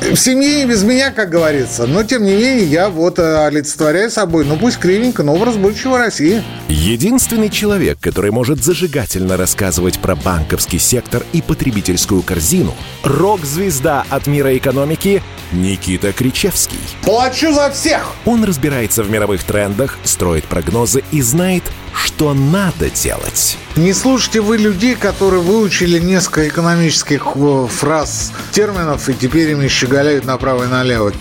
[0.00, 1.86] В семье не без меня, как говорится.
[1.86, 5.98] Но, тем не менее, я вот э, олицетворяю собой, ну пусть кривенько, но образ будущего
[5.98, 6.42] России.
[6.68, 14.56] Единственный человек, который может зажигательно рассказывать про банковский сектор и потребительскую корзину– рок-звезда от мира
[14.56, 16.78] экономики Никита Кричевский.
[17.02, 18.14] Плачу за всех!
[18.24, 21.64] Он разбирается в мировых трендах, строит прогнозы и знает,
[21.98, 23.56] что надо делать.
[23.76, 30.24] Не слушайте вы людей, которые выучили несколько экономических э, фраз, терминов, и теперь ими щеголяют
[30.24, 31.12] направо и налево.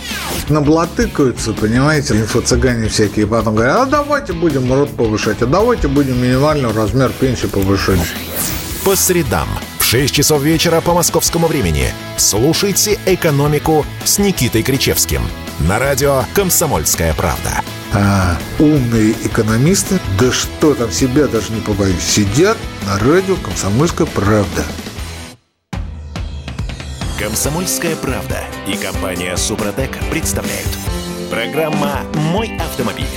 [0.50, 6.72] Наблатыкаются, понимаете, инфо-цыгане всякие, потом говорят, а давайте будем рот повышать, а давайте будем минимальный
[6.72, 8.00] размер пенсии повышать.
[8.84, 9.48] По средам
[9.80, 15.22] в 6 часов вечера по московскому времени слушайте «Экономику» с Никитой Кричевским
[15.60, 17.62] на радио «Комсомольская правда».
[18.00, 22.56] А умные экономисты, да что там, себя даже не побоюсь, сидят
[22.86, 24.64] на радио «Комсомольская правда».
[27.18, 30.70] «Комсомольская правда» и компания «Супротек» представляют.
[31.32, 33.08] Программа «Мой автомобиль».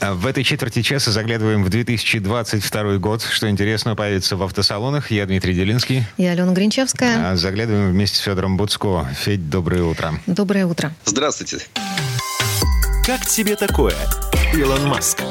[0.00, 3.22] А в этой четверти часа заглядываем в 2022 год.
[3.22, 5.10] Что интересного появится в автосалонах.
[5.10, 6.04] Я Дмитрий Делинский.
[6.18, 7.32] Я Алена Гринчевская.
[7.32, 9.08] А заглядываем вместе с Федором Буцко.
[9.18, 10.20] Федь, доброе утро.
[10.26, 10.92] Доброе утро.
[11.06, 11.66] Здравствуйте.
[13.08, 13.96] Как тебе такое,
[14.52, 15.22] Илон Маск?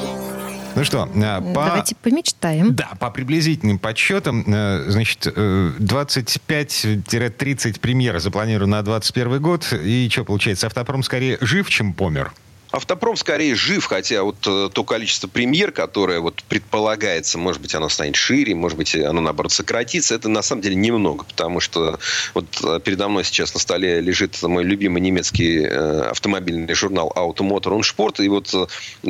[0.76, 1.66] Ну что, э, по...
[1.66, 2.74] Давайте помечтаем.
[2.74, 9.72] Да, по приблизительным подсчетам, э, значит, э, 25-30 премьер запланировано на 21 год.
[9.74, 12.34] И что получается, автопром скорее жив, чем помер?
[12.72, 17.88] Автопром скорее жив, хотя вот э, то количество премьер, которое вот предполагается, может быть, оно
[17.88, 21.98] станет шире, может быть, оно, наоборот, сократится, это на самом деле немного, потому что
[22.34, 27.80] вот э, передо мной сейчас на столе лежит мой любимый немецкий э, автомобильный журнал Automotor
[27.80, 28.54] und Sport, и вот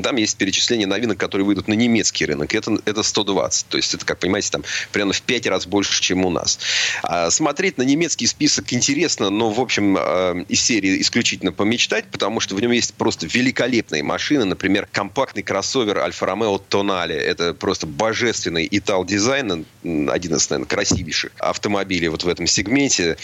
[0.04, 2.54] там есть перечисление новинок, которые выйдут на немецкий рынок.
[2.54, 6.26] Это, это 120, то есть это, как понимаете, там примерно в 5 раз больше, чем
[6.26, 6.60] у нас.
[7.02, 9.98] А смотреть на немецкий список интересно, но, в общем,
[10.43, 14.44] из серии исключительно помечтать, потому что в нем есть просто великолепные великолепные машины.
[14.44, 17.16] Например, компактный кроссовер Альфа Ромео Тонали.
[17.16, 19.66] Это просто божественный итал-дизайн.
[19.84, 23.18] Один из, наверное, красивейших автомобилей вот в этом сегменте.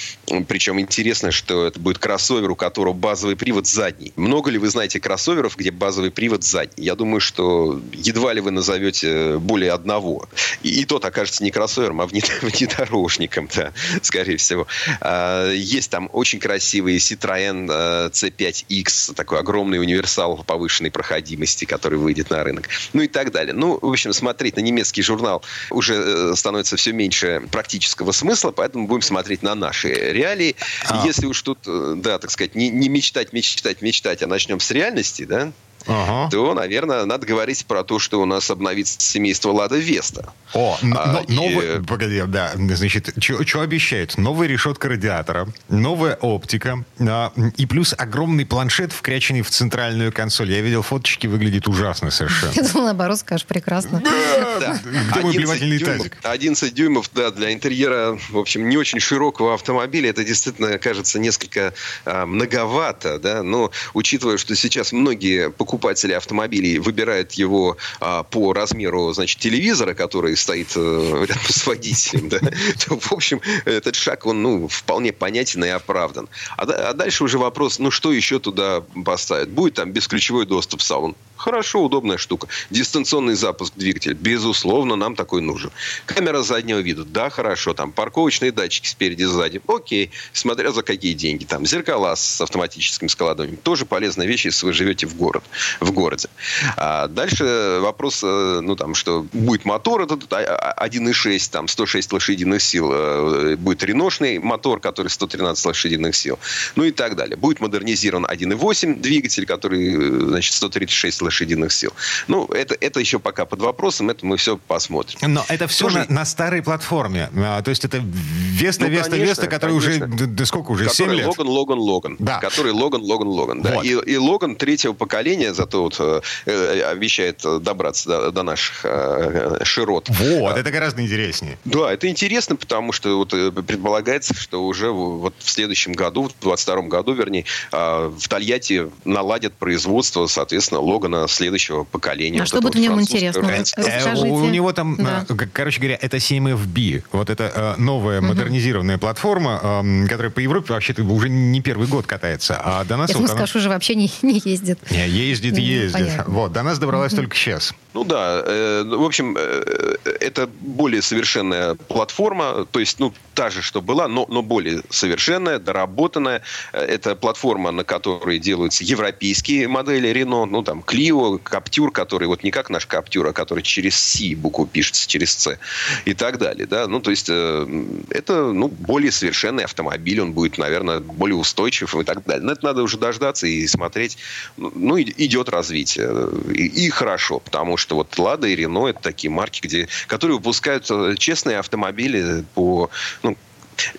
[0.47, 4.13] Причем интересно, что это будет кроссовер, у которого базовый привод задний.
[4.15, 6.85] Много ли вы знаете кроссоверов, где базовый привод задний?
[6.85, 10.29] Я думаю, что едва ли вы назовете более одного.
[10.61, 12.05] И, тот окажется не кроссовером, а
[12.41, 14.67] внедорожником, да, скорее всего.
[15.01, 19.79] А, есть там очень красивый Citroën C5X, такой огромный
[20.13, 22.69] универсал повышенной проходимости, который выйдет на рынок.
[22.93, 23.53] Ну и так далее.
[23.53, 28.87] Ну, в общем, смотреть на немецкий журнал уже э, становится все меньше практического смысла, поэтому
[28.87, 30.55] будем смотреть на наши реалии.
[30.87, 31.05] А.
[31.05, 34.71] Если уж тут, э, да, так сказать, не, не мечтать, мечтать, мечтать, а начнем с
[34.71, 35.51] реальности, да,
[35.87, 36.29] ага.
[36.29, 40.33] то, наверное, надо говорить про то, что у нас обновится семейство Лада Веста.
[40.53, 41.33] О, а, но, и...
[41.33, 44.17] новый, погоди, да, значит, что обещают?
[44.17, 50.51] Новая решетка радиатора, новая оптика а, и плюс огромный планшет, вкряченный в центральную консоль.
[50.51, 52.51] Я видел фоточки, выглядит ужасно совершенно.
[52.55, 54.01] Я думал, наоборот, скажешь, прекрасно.
[54.01, 56.17] Где мой плевательный тазик?
[56.23, 60.11] 11 дюймов, да, для интерьера, в общем, не очень широкого автомобиля.
[60.11, 61.73] Это действительно кажется несколько
[62.05, 69.11] а, многовато, да, но учитывая, что сейчас многие покупатели автомобилей выбирают его а, по размеру,
[69.11, 72.37] значит, телевизора, который стоит э, рядом с водителем, да,
[72.85, 76.29] то, в общем, этот шаг, он, ну, вполне понятен и оправдан.
[76.57, 79.49] А, а дальше уже вопрос, ну, что еще туда поставят?
[79.49, 81.15] Будет там бесключевой доступ в салон?
[81.43, 82.47] Хорошо, удобная штука.
[82.69, 84.13] Дистанционный запуск двигателя.
[84.13, 85.71] Безусловно, нам такой нужен.
[86.05, 87.03] Камера заднего вида.
[87.03, 87.73] Да, хорошо.
[87.73, 89.61] Там парковочные датчики спереди, сзади.
[89.67, 90.11] Окей.
[90.31, 91.43] Смотря за какие деньги.
[91.43, 93.57] Там зеркала с автоматическим складыванием.
[93.57, 95.43] Тоже полезная вещь, если вы живете в, город,
[95.81, 96.29] в городе.
[96.77, 102.61] А дальше вопрос, э, ну, там, что будет мотор этот 1.6, а, там, 106 лошадиных
[102.61, 102.89] сил.
[102.89, 106.39] Э, будет реношный мотор, который 113 лошадиных сил.
[106.77, 107.35] Ну и так далее.
[107.35, 111.93] Будет модернизирован 1.8 двигатель, который, э, значит, 136 лошадиных лошадиных сил.
[112.27, 115.19] Ну, это, это еще пока под вопросом, это мы все посмотрим.
[115.21, 116.05] Но это все Тоже...
[116.09, 117.29] на, на старой платформе.
[117.35, 120.13] А, то есть это Веста, ну, Веста, конечно, Веста, который конечно.
[120.13, 121.27] уже, да сколько уже, который 7 лет?
[121.27, 122.15] Логан, Логан, Логан.
[122.19, 122.39] Да.
[122.39, 123.61] Который Логан, Логан, Логан.
[123.61, 123.75] Да.
[123.75, 123.85] Вот.
[123.85, 129.59] И, и Логан третьего поколения, зато вот э, э обещает добраться до, до наших э,
[129.63, 130.09] широт.
[130.09, 131.57] Вот, а, это гораздо интереснее.
[131.65, 136.41] Да, это интересно, потому что вот э, предполагается, что уже вот в следующем году, в
[136.41, 140.81] 22 году, вернее, э, в Тольятти наладят производство, соответственно,
[141.13, 142.39] Логана следующего поколения.
[142.39, 143.47] А вот что будет в нем интересно?
[143.77, 145.25] Э, у, него там, да.
[145.29, 147.03] Э, короче говоря, это 7FB.
[147.11, 148.27] Вот это э, новая угу.
[148.27, 152.59] модернизированная платформа, эм, которая по Европе вообще-то уже не первый год катается.
[152.63, 153.09] А до нас...
[153.09, 153.59] Я вот думаю, она...
[153.59, 154.79] уже вообще не, не ездит.
[154.91, 155.93] Не, ездит, ездит.
[155.93, 156.33] Понятно.
[156.33, 157.21] Вот, до нас добралась угу.
[157.21, 157.73] только сейчас.
[157.93, 163.61] Ну да, э, в общем, э, это более совершенная платформа, то есть, ну, та же,
[163.61, 166.41] что была, но, но более совершенная, доработанная.
[166.71, 172.51] Это платформа, на которой делаются европейские модели Renault, ну, там, Clio, Captur, который вот не
[172.51, 175.59] как наш Captur, а который через C букву пишется, через C
[176.05, 176.87] и так далее, да.
[176.87, 182.03] Ну, то есть, э, это, ну, более совершенный автомобиль, он будет, наверное, более устойчив и
[182.03, 182.43] так далее.
[182.43, 184.17] Но это надо уже дождаться и смотреть.
[184.57, 186.29] Ну, идет развитие.
[186.53, 190.89] И, и хорошо, потому что вот Лада и Рено это такие марки, где, которые выпускают
[190.89, 192.89] э, честные автомобили по
[193.21, 193.37] ну,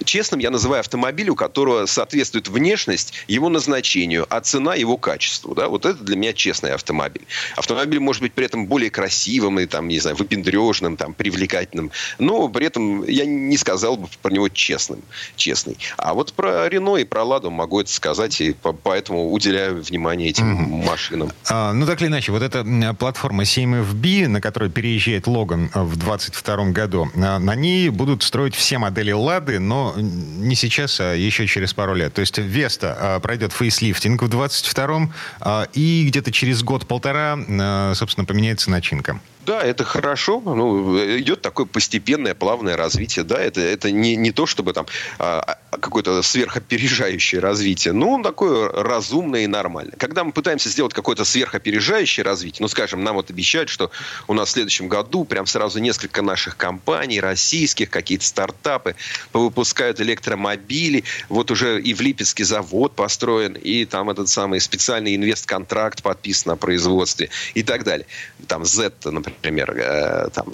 [0.04, 5.54] Честным я называю автомобиль, у которого соответствует внешность его назначению, а цена его качеству.
[5.54, 5.68] Да?
[5.68, 7.26] Вот это для меня честный автомобиль.
[7.56, 12.48] Автомобиль может быть при этом более красивым и, там, не знаю, выпендрежным, там, привлекательным, но
[12.48, 15.00] при этом я не сказал бы про него честным,
[15.36, 15.76] честный.
[15.96, 20.80] А вот про Рено и про Ладу могу это сказать, и поэтому уделяю внимание этим
[20.80, 20.86] mm-hmm.
[20.86, 21.32] машинам.
[21.48, 22.64] А, ну, так или иначе, вот эта
[22.98, 28.78] платформа 7FB, на которой переезжает Логан в 2022 году, а, на ней будут строить все
[28.78, 32.14] модели Лады, но не сейчас, а еще через пару лет.
[32.14, 38.24] То есть Веста а, пройдет фейслифтинг в 22-м, а, и где-то через год-полтора, а, собственно,
[38.24, 39.20] поменяется начинка.
[39.46, 40.40] Да, это хорошо.
[40.44, 43.24] Ну, идет такое постепенное, плавное развитие.
[43.24, 44.86] Да, это, это не, не то, чтобы там
[45.18, 49.96] а, а какое-то сверхопережающее развитие, но такое разумное и нормальное.
[49.98, 53.90] Когда мы пытаемся сделать какое-то сверхопережающее развитие, ну, скажем, нам вот обещают, что
[54.28, 58.96] у нас в следующем году прям сразу несколько наших компаний, российских, какие-то стартапы
[59.32, 61.04] выпускают электромобили.
[61.28, 66.56] Вот уже и в Липецке завод построен, и там этот самый специальный инвестконтракт подписан на
[66.56, 68.06] производстве и так далее.
[68.46, 70.46] Там Z, например, например, э, там,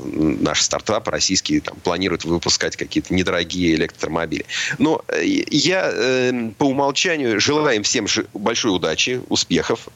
[0.42, 4.44] наш стартап российский там, планирует выпускать какие-то недорогие электромобили.
[4.78, 9.88] Но э, я э, по умолчанию желаю им всем большой удачи, успехов.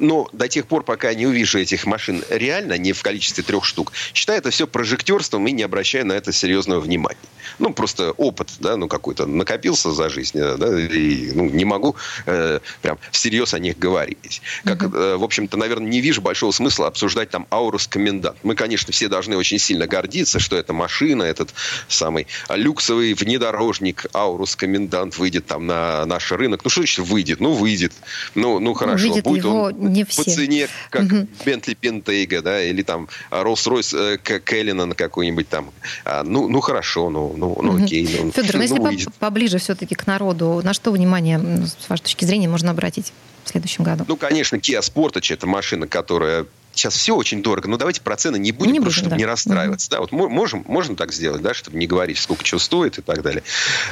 [0.00, 3.92] Но до тех пор, пока не увижу этих машин реально, не в количестве трех штук,
[4.14, 7.18] считаю это все прожектерством и не обращаю на это серьезного внимания.
[7.58, 11.96] Ну, просто опыт, да, ну, какой-то накопился за жизнь, э, да, и ну, не могу
[12.26, 14.40] э, прям всерьез о них говорить.
[14.64, 18.38] Как, э, в общем-то, наверное, не вижу большого смысла обсуждать там Аурус Комендант.
[18.42, 21.52] Мы, конечно, все должны очень сильно гордиться, что эта машина, этот
[21.88, 26.62] самый люксовый внедорожник Аурус Комендант выйдет там на наш рынок.
[26.64, 27.40] Ну, что значит выйдет?
[27.40, 27.92] Ну, выйдет.
[28.34, 29.06] Ну, ну хорошо.
[29.06, 30.24] Увидит Будет его он не все.
[30.24, 31.04] по цене, как.
[31.44, 35.70] Бентли Пентейга, да, или там Роллс-Ройс э, Келлинан какой-нибудь там.
[36.04, 38.08] А, ну, ну, хорошо, ну, ну, ну окей.
[38.22, 42.02] Ну, Федор, ну, ну если по поближе все-таки к народу, на что внимание, с вашей
[42.02, 43.12] точки зрения, можно обратить
[43.44, 44.04] в следующем году?
[44.08, 48.38] Ну, конечно, Kia Sportage– это машина, которая сейчас все очень дорого, но давайте про цены
[48.38, 49.16] не будем, не будем чтобы да.
[49.16, 49.88] не расстраиваться.
[49.88, 49.90] Mm-hmm.
[49.90, 53.22] Да, вот можем, можем так сделать, да, чтобы не говорить, сколько чего стоит и так
[53.22, 53.42] далее.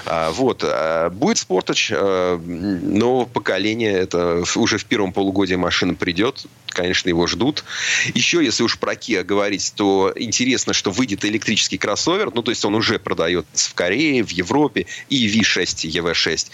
[0.06, 0.62] А, вот.
[0.64, 7.26] А, будет Sportage а, нового поколения, это уже в первом полугодии машина придет, конечно, его
[7.26, 7.64] ждут.
[8.14, 12.64] Еще, если уж про Kia говорить, то интересно, что выйдет электрический кроссовер, ну, то есть
[12.64, 16.46] он уже продается в Корее, в Европе, и V6, EV6.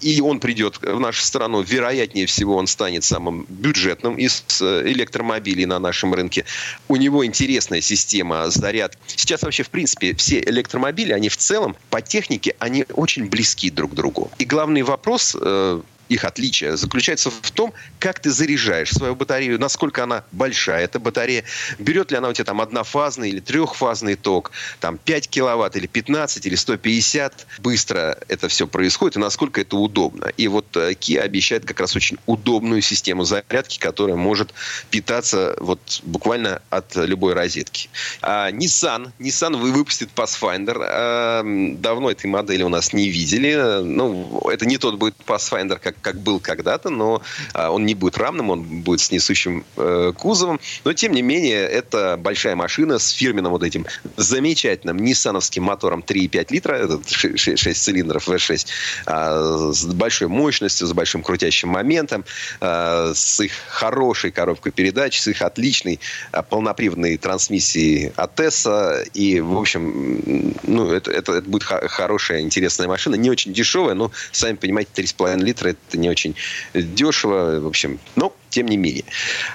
[0.00, 5.66] И он придет в нашу страну, вероятнее всего, он станет самым бюджетным из э, электромобилей
[5.74, 6.44] на нашем рынке.
[6.88, 8.98] У него интересная система зарядки.
[9.06, 13.92] Сейчас вообще, в принципе, все электромобили, они в целом по технике, они очень близки друг
[13.92, 14.30] к другу.
[14.38, 20.02] И главный вопрос э, их отличие заключается в том, как ты заряжаешь свою батарею, насколько
[20.02, 20.84] она большая.
[20.84, 21.44] Эта батарея,
[21.78, 26.46] берет ли она у тебя там однофазный или трехфазный ток, там 5 киловатт или 15
[26.46, 27.46] или 150.
[27.60, 30.26] Быстро это все происходит и насколько это удобно.
[30.36, 34.52] И вот э, Kia обещает как раз очень удобную систему зарядки, которая может
[34.90, 37.88] питаться вот буквально от любой розетки.
[38.22, 40.76] А Nissan, Nissan выпустит Pathfinder.
[40.80, 41.42] А,
[41.78, 43.82] давно этой модели у нас не видели.
[43.82, 48.18] Ну, это не тот будет Pathfinder, как как был когда-то, но а, он не будет
[48.18, 50.60] рамным, он будет с несущим э, кузовом.
[50.84, 56.46] Но, тем не менее, это большая машина с фирменным вот этим замечательным ниссановским мотором 3,5
[56.50, 58.66] литра, это 6, 6 цилиндров V6,
[59.06, 62.24] а, с большой мощностью, с большим крутящим моментом,
[62.60, 66.00] а, с их хорошей коробкой передач, с их отличной
[66.32, 69.06] а, полноприводной трансмиссией от Tesla.
[69.14, 73.14] И, в общем, ну, это, это, это будет хорошая, интересная машина.
[73.14, 76.34] Не очень дешевая, но, сами понимаете, 3,5 литра– это не очень
[76.74, 77.60] дешево.
[77.60, 79.04] В общем, но тем не менее.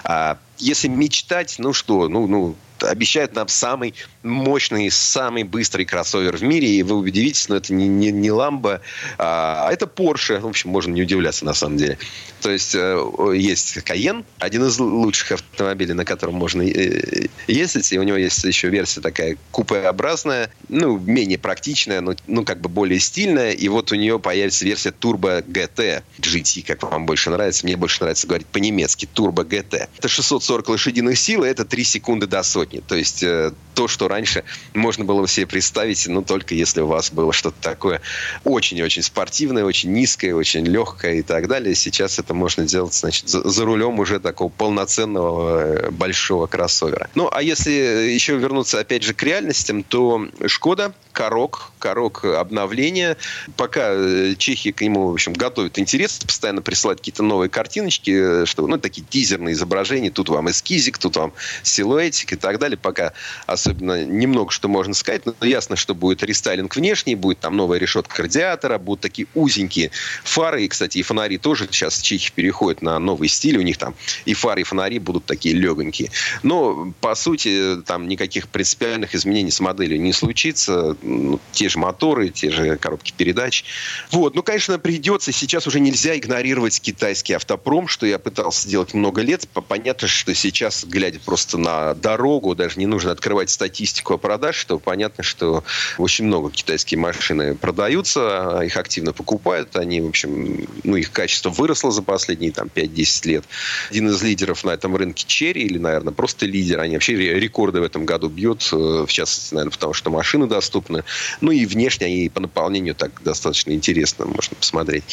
[0.04, 6.44] А если мечтать, ну что, ну, ну, обещают нам самый мощный, самый быстрый кроссовер в
[6.44, 8.82] мире, и вы удивитесь, но это не, не, не Lambo,
[9.18, 10.40] а это Porsche.
[10.40, 11.98] В общем, можно не удивляться на самом деле.
[12.42, 18.00] То есть э, есть Cayenne, один из лучших автомобилей, на котором можно э, ездить, и
[18.00, 23.00] у него есть еще версия такая купеобразная, ну, менее практичная, но ну, как бы более
[23.00, 27.76] стильная, и вот у нее появится версия Turbo GT, GT, как вам больше нравится, мне
[27.76, 29.90] больше нравится говорить по-немецки, Turbo GT.
[29.98, 32.69] Это 640 лошадиных сил, и это 3 секунды до сотни.
[32.78, 37.12] То есть э, то, что раньше можно было себе представить, ну, только если у вас
[37.12, 38.02] было что-то такое
[38.44, 41.76] очень-очень спортивное, очень низкое, очень легкое и так далее.
[41.76, 47.10] Сейчас это можно делать, значит, за, за рулем уже такого полноценного э, большого кроссовера.
[47.16, 53.18] Ну, а если еще вернуться, опять же, к реальностям, то Шкода, Корок, Корок обновления.
[53.56, 58.68] Пока э, Чехия к нему, в общем, готовит интерес, постоянно присылать какие-то новые картиночки, что,
[58.68, 60.12] ну, такие тизерные изображения.
[60.12, 62.78] Тут вам эскизик, тут вам силуэтик и так далее.
[62.78, 63.14] Пока
[63.46, 68.24] особенно немного что можно сказать, но ясно, что будет рестайлинг внешний, будет там новая решетка
[68.24, 69.92] радиатора, будут такие узенькие
[70.24, 73.96] фары, и, кстати, и фонари тоже сейчас чехи переходят на новый стиль, у них там
[74.26, 76.12] и фары, и фонари будут такие легонькие.
[76.44, 82.30] Но, по сути, там никаких принципиальных изменений с моделью не случится, ну, те же моторы,
[82.30, 83.64] те же коробки передач.
[84.12, 89.22] Вот, ну, конечно, придется, сейчас уже нельзя игнорировать китайский автопром, что я пытался сделать много
[89.22, 94.66] лет, понятно, что сейчас, глядя просто на дорогу, даже не нужно открывать статистику о продаже,
[94.68, 95.64] то понятно, что
[95.98, 101.92] очень много китайские машины продаются, их активно покупают, они, в общем, ну, их качество выросло
[101.92, 103.46] за последние там 5-10 лет.
[103.90, 107.84] Один из лидеров на этом рынке Черри, или, наверное, просто лидер, они вообще рекорды в
[107.84, 111.04] этом году бьют, э, в частности, наверное, потому что машины доступны.
[111.42, 115.04] Ну и внешне они по наполнению так достаточно интересно можно посмотреть.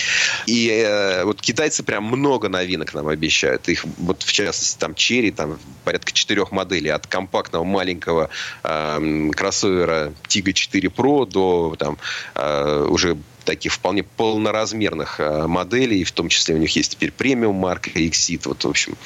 [0.46, 3.68] И э, вот китайцы прям много новинок нам обещают.
[3.68, 8.28] Их вот в частности там Черри, там порядка четырех моделей от компактного маленького
[8.62, 11.96] э, кроссовера Tiggo 4 Pro до там
[12.34, 17.56] э, уже таких вполне полноразмерных э, моделей, в том числе у них есть теперь премиум
[17.56, 18.42] марка Exit.
[18.44, 18.96] Вот, в общем,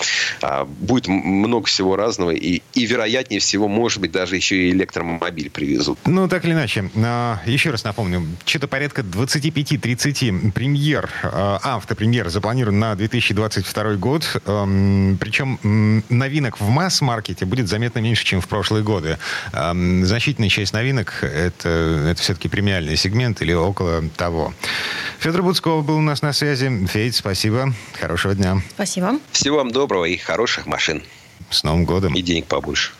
[0.43, 5.51] а, будет много всего разного, и, и вероятнее всего, может быть, даже еще и электромобиль
[5.51, 5.99] привезут.
[6.07, 12.79] Ну, так или иначе, а, еще раз напомню, что-то порядка 25-30 премьер, а, автопремьер запланирован
[12.79, 19.19] на 2022 год, причем новинок в масс-маркете будет заметно меньше, чем в прошлые годы.
[19.53, 21.69] Значительная часть новинок это,
[22.09, 24.55] это все-таки премиальный сегмент или около того, того.
[25.19, 26.87] Федор Буцков был у нас на связи.
[26.87, 27.75] Федь, спасибо.
[27.99, 28.63] Хорошего дня.
[28.71, 29.19] Спасибо.
[29.33, 31.03] Всего вам доброго и хороших машин.
[31.51, 32.15] С Новым годом.
[32.15, 32.93] И денег побольше.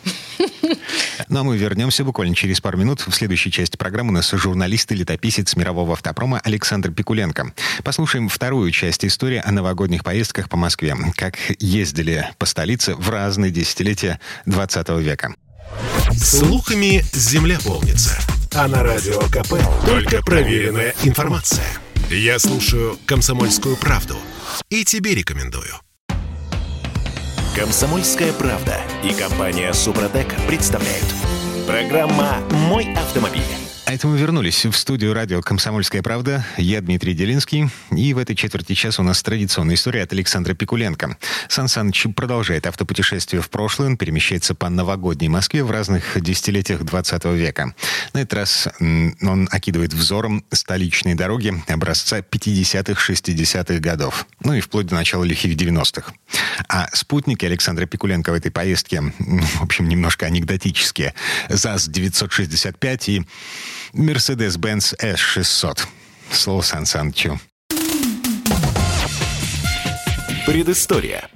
[1.29, 3.01] Ну а мы вернемся буквально через пару минут.
[3.07, 7.53] В следующей части программы у нас журналист и летописец мирового автопрома Александр Пикуленко.
[7.83, 10.97] Послушаем вторую часть истории о новогодних поездках по Москве.
[11.15, 15.35] Как ездили по столице в разные десятилетия 20 века.
[16.17, 18.19] Слухами земля полнится.
[18.53, 19.53] А на радио КП
[19.85, 21.65] только проверенная информация.
[22.09, 24.17] Я слушаю «Комсомольскую правду»
[24.69, 25.73] и тебе рекомендую.
[27.55, 31.05] «Комсомольская правда» и компания «Супротек» представляют.
[31.65, 33.70] Программа «Мой автомобиль».
[33.91, 36.45] А это мы вернулись в студию радио «Комсомольская правда».
[36.55, 37.69] Я Дмитрий Делинский.
[37.91, 41.17] И в этой четверти часа у нас традиционная история от Александра Пикуленко.
[41.49, 43.89] Сан Саныч продолжает автопутешествие в прошлое.
[43.89, 47.75] Он перемещается по новогодней Москве в разных десятилетиях 20 века.
[48.13, 54.25] На этот раз он окидывает взором столичные дороги образца 50-х, 60-х годов.
[54.41, 56.13] Ну и вплоть до начала лихих 90-х.
[56.69, 61.13] А спутники Александра Пикуленко в этой поездке, в общем, немножко анекдотические.
[61.49, 63.25] ЗАЗ-965 и
[63.93, 65.79] Mercedes-Benz S600.
[66.31, 67.39] Слово Сан Санычу.
[70.45, 71.29] Предыстория.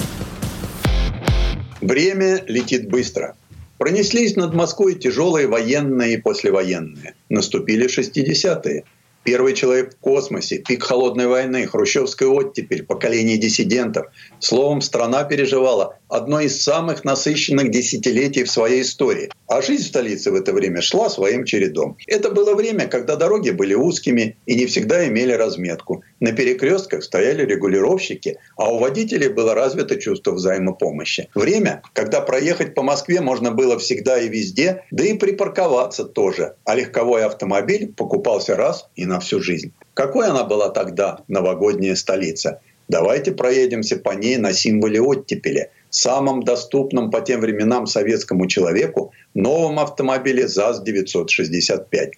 [1.81, 3.35] Время летит быстро.
[3.77, 7.15] Пронеслись над Москвой тяжелые военные и послевоенные.
[7.29, 8.85] Наступили 60-е.
[9.23, 14.05] Первый человек в космосе, пик холодной войны, хрущевская оттепель, поколение диссидентов.
[14.39, 19.29] Словом, страна переживала одно из самых насыщенных десятилетий в своей истории.
[19.47, 21.97] А жизнь в столице в это время шла своим чередом.
[22.07, 26.03] Это было время, когда дороги были узкими и не всегда имели разметку.
[26.19, 31.29] На перекрестках стояли регулировщики, а у водителей было развито чувство взаимопомощи.
[31.35, 36.55] Время, когда проехать по Москве можно было всегда и везде, да и припарковаться тоже.
[36.63, 39.73] А легковой автомобиль покупался раз и на всю жизнь.
[39.93, 42.61] Какой она была тогда, новогодняя столица?
[42.87, 49.79] Давайте проедемся по ней на символе оттепели, самом доступном по тем временам советскому человеку новом
[49.79, 52.11] автомобиле ЗАЗ-965.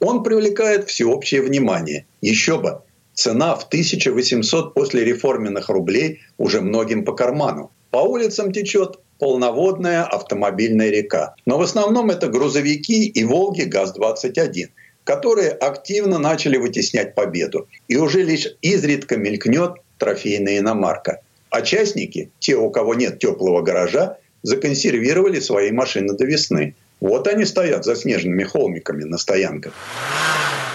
[0.00, 2.06] Он привлекает всеобщее внимание.
[2.20, 2.82] Еще бы,
[3.14, 7.70] цена в 1800 после реформенных рублей уже многим по карману.
[7.90, 11.34] По улицам течет полноводная автомобильная река.
[11.46, 14.68] Но в основном это грузовики и «Волги ГАЗ-21»
[15.04, 17.68] которые активно начали вытеснять победу.
[17.88, 21.20] И уже лишь изредка мелькнет трофейная иномарка.
[21.54, 26.74] А частники, те, у кого нет теплого гаража, законсервировали свои машины до весны.
[27.00, 29.72] Вот они стоят за снежными холмиками на стоянках.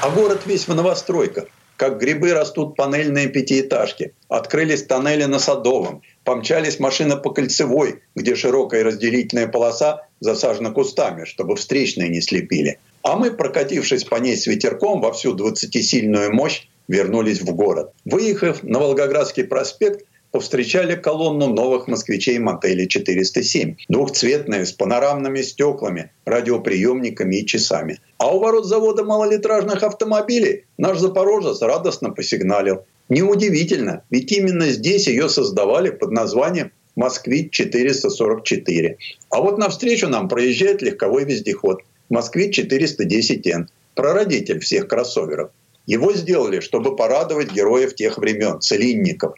[0.01, 1.47] А город весь в новостройках.
[1.75, 4.13] Как грибы растут панельные пятиэтажки.
[4.29, 6.01] Открылись тоннели на Садовом.
[6.23, 12.79] Помчались машины по Кольцевой, где широкая разделительная полоса засажена кустами, чтобы встречные не слепили.
[13.01, 17.91] А мы, прокатившись по ней с ветерком во всю 20-сильную мощь, вернулись в город.
[18.05, 23.75] Выехав на Волгоградский проспект, повстречали колонну новых москвичей мотеля 407.
[23.89, 27.99] Двухцветные, с панорамными стеклами, радиоприемниками и часами.
[28.17, 32.85] А у ворот завода малолитражных автомобилей наш запорожец радостно посигналил.
[33.09, 38.97] Неудивительно, ведь именно здесь ее создавали под названием «Москвич-444».
[39.31, 41.81] А вот навстречу нам проезжает легковой вездеход.
[42.09, 45.49] Москвич 410Н, прародитель всех кроссоверов.
[45.87, 49.33] Его сделали, чтобы порадовать героев тех времен, целинников.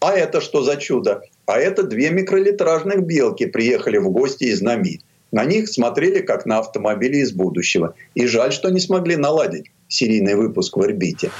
[0.00, 1.22] А это что за чудо?
[1.44, 5.00] А это две микролитражных белки приехали в гости из Нами.
[5.30, 7.94] На них смотрели как на автомобили из будущего.
[8.14, 11.30] И жаль, что не смогли наладить серийный выпуск в орбите.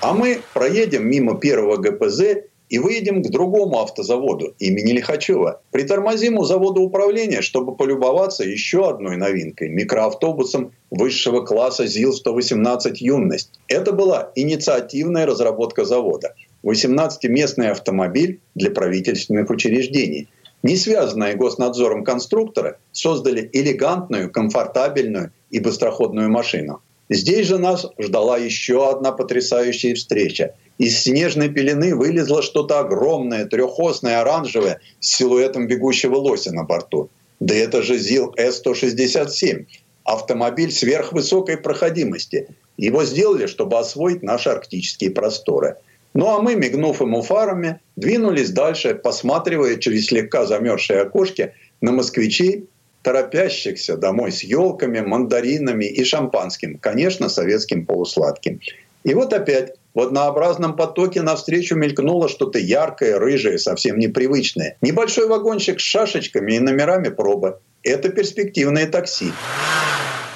[0.00, 5.60] А мы проедем мимо первого ГПЗ и выедем к другому автозаводу имени Лихачева.
[5.70, 13.58] Притормозим у завода управления, чтобы полюбоваться еще одной новинкой– микроавтобусом высшего класса ЗИЛ-118 «Юность».
[13.68, 16.34] Это была инициативная разработка завода.
[16.68, 20.28] 18-местный автомобиль для правительственных учреждений.
[20.62, 26.80] Не связанные госнадзором конструкторы создали элегантную, комфортабельную и быстроходную машину.
[27.10, 30.54] Здесь же нас ждала еще одна потрясающая встреча.
[30.78, 37.08] Из снежной пелены вылезло что-то огромное, трехосное, оранжевое, с силуэтом бегущего лося на борту.
[37.40, 39.66] Да это же ЗИЛ С-167,
[40.04, 42.48] автомобиль сверхвысокой проходимости.
[42.76, 45.76] Его сделали, чтобы освоить наши арктические просторы.
[46.18, 52.68] Ну а мы, мигнув ему фарами, двинулись дальше, посматривая через слегка замерзшие окошки на москвичей,
[53.02, 58.58] торопящихся домой с елками, мандаринами и шампанским, конечно, советским полусладким.
[59.04, 64.76] И вот опять в однообразном потоке навстречу мелькнуло что-то яркое, рыжее, совсем непривычное.
[64.82, 67.60] Небольшой вагончик с шашечками и номерами пробы.
[67.84, 69.30] Это перспективные такси.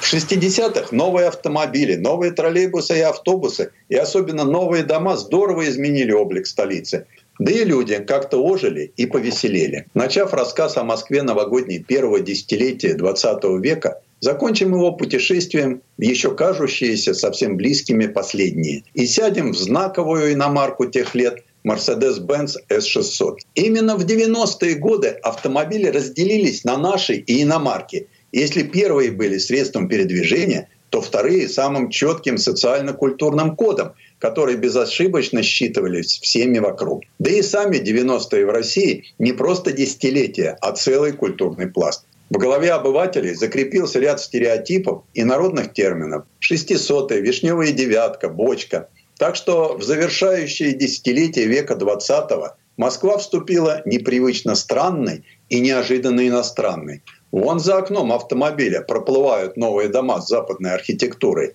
[0.03, 6.49] В 60-х новые автомобили, новые троллейбусы и автобусы, и особенно новые дома здорово изменили облик
[6.49, 7.07] столицы.
[7.39, 9.87] Да и люди как-то ожили и повеселели.
[9.95, 17.15] Начав рассказ о Москве новогодней первого десятилетия 20 века, закончим его путешествием в еще кажущиеся
[17.15, 18.83] совсем близкими последние.
[18.95, 23.37] И сядем в знаковую иномарку тех лет– Mercedes-Benz S600.
[23.55, 30.69] Именно в 90-е годы автомобили разделились на наши и иномарки– если первые были средством передвижения,
[30.91, 37.05] то вторые– самым четким социально-культурным кодом, который безошибочно считывались всеми вокруг.
[37.19, 42.05] Да и сами 90-е в России не просто десятилетия, а целый культурный пласт.
[42.29, 46.25] В голове обывателей закрепился ряд стереотипов и народных терминов.
[46.41, 48.89] Шестисотая, вишневая девятка, бочка.
[49.19, 57.03] Так что в завершающее десятилетие века 20-го Москва вступила непривычно странной и неожиданно иностранной.
[57.33, 61.55] Вон за окном автомобиля проплывают новые дома с западной архитектурой.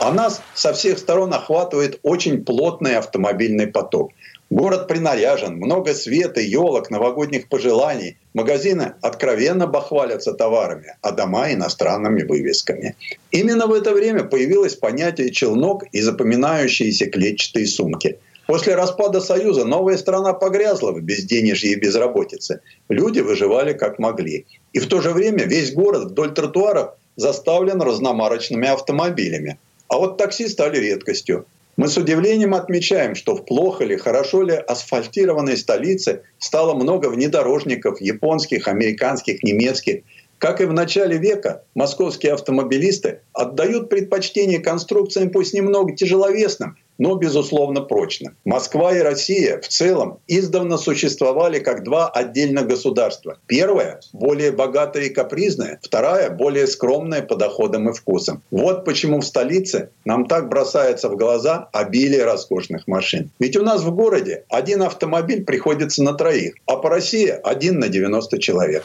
[0.00, 4.10] А нас со всех сторон охватывает очень плотный автомобильный поток.
[4.50, 8.18] Город принаряжен, много света, елок, новогодних пожеланий.
[8.34, 12.96] Магазины откровенно бахвалятся товарами, а дома иностранными вывесками.
[13.30, 19.96] Именно в это время появилось понятие «челнок» и запоминающиеся клетчатые сумки– После распада Союза новая
[19.96, 22.60] страна погрязла в безденежье и безработице.
[22.88, 24.46] Люди выживали как могли.
[24.72, 29.58] И в то же время весь город вдоль тротуаров заставлен разномарочными автомобилями.
[29.88, 31.46] А вот такси стали редкостью.
[31.76, 38.00] Мы с удивлением отмечаем, что в плохо ли, хорошо ли асфальтированной столице стало много внедорожников
[38.00, 40.02] японских, американских, немецких.
[40.38, 47.80] Как и в начале века, московские автомобилисты отдают предпочтение конструкциям пусть немного тяжеловесным, но, безусловно,
[47.80, 48.34] прочно.
[48.44, 53.38] Москва и Россия в целом издавна существовали как два отдельных государства.
[53.46, 58.42] Первая– более богатая и капризная, вторая– более скромная по доходам и вкусам.
[58.50, 63.30] Вот почему в столице нам так бросается в глаза обилие роскошных машин.
[63.38, 67.88] Ведь у нас в городе один автомобиль приходится на троих, а по России один на
[67.88, 68.84] 90 человек.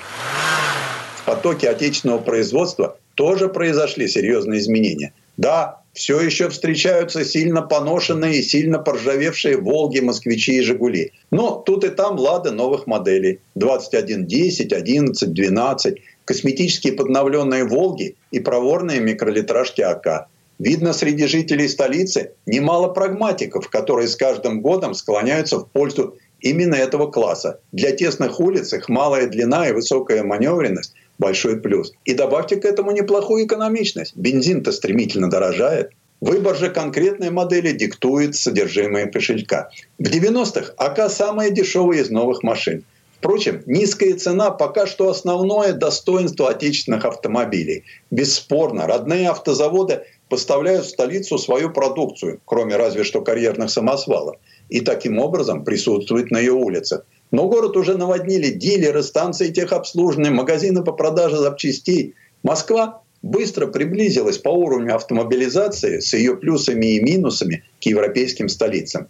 [1.18, 5.14] В потоке отечественного производства тоже произошли серьезные изменения.
[5.38, 11.12] Да, все еще встречаются сильно поношенные и сильно поржавевшие «Волги», «Москвичи» и «Жигули».
[11.32, 13.40] Но тут и там «Лады» новых моделей.
[13.56, 20.28] 2110, 11, 12, косметические подновленные «Волги» и проворные микролитражки АК.
[20.60, 27.10] Видно среди жителей столицы немало прагматиков, которые с каждым годом склоняются в пользу именно этого
[27.10, 27.60] класса.
[27.72, 31.94] Для тесных улиц их малая длина и высокая маневренность большой плюс.
[32.06, 34.16] И добавьте к этому неплохую экономичность.
[34.16, 35.92] Бензин-то стремительно дорожает.
[36.22, 39.70] Выбор же конкретной модели диктует содержимое кошелька.
[40.00, 42.84] В 90-х АК самая дешевая из новых машин.
[43.20, 47.84] Впрочем, низкая цена пока что основное достоинство отечественных автомобилей.
[48.12, 54.38] Бесспорно, родные автозаводы поставляют в столицу свою продукцию, кроме разве что карьерных самосвалов,
[54.70, 57.06] и таким образом присутствуют на ее улицах.
[57.32, 62.16] Но город уже наводнили дилеры, станции техобслуживания, магазины по продаже запчастей.
[62.42, 69.08] Москва быстро приблизилась по уровню автомобилизации с ее плюсами и минусами к европейским столицам.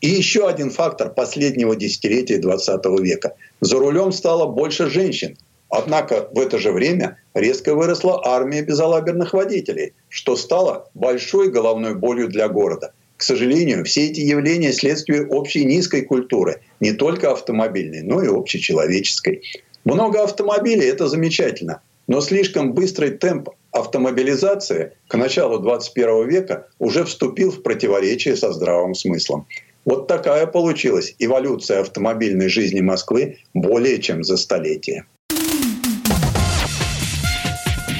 [0.00, 3.36] И еще один фактор последнего десятилетия 20 века.
[3.60, 5.36] За рулем стало больше женщин.
[5.68, 12.28] Однако в это же время резко выросла армия безалаберных водителей, что стало большой головной болью
[12.28, 12.92] для города–
[13.22, 19.42] к сожалению, все эти явления– следствие общей низкой культуры, не только автомобильной, но и общечеловеческой.
[19.84, 27.52] Много автомобилей– это замечательно, но слишком быстрый темп автомобилизации к началу 21 века уже вступил
[27.52, 29.46] в противоречие со здравым смыслом.
[29.84, 35.04] Вот такая получилась эволюция автомобильной жизни Москвы более чем за столетие.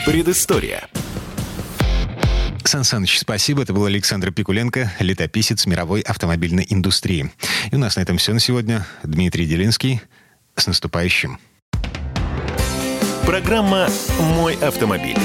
[0.04, 0.88] Предыстория.
[2.68, 3.62] Сан Саныч, спасибо.
[3.62, 7.32] Это был Александр Пикуленко, летописец мировой автомобильной индустрии.
[7.70, 8.86] И у нас на этом все на сегодня.
[9.02, 10.00] Дмитрий Делинский.
[10.56, 11.38] С наступающим.
[13.24, 13.88] Программа
[14.18, 15.16] «Мой автомобиль».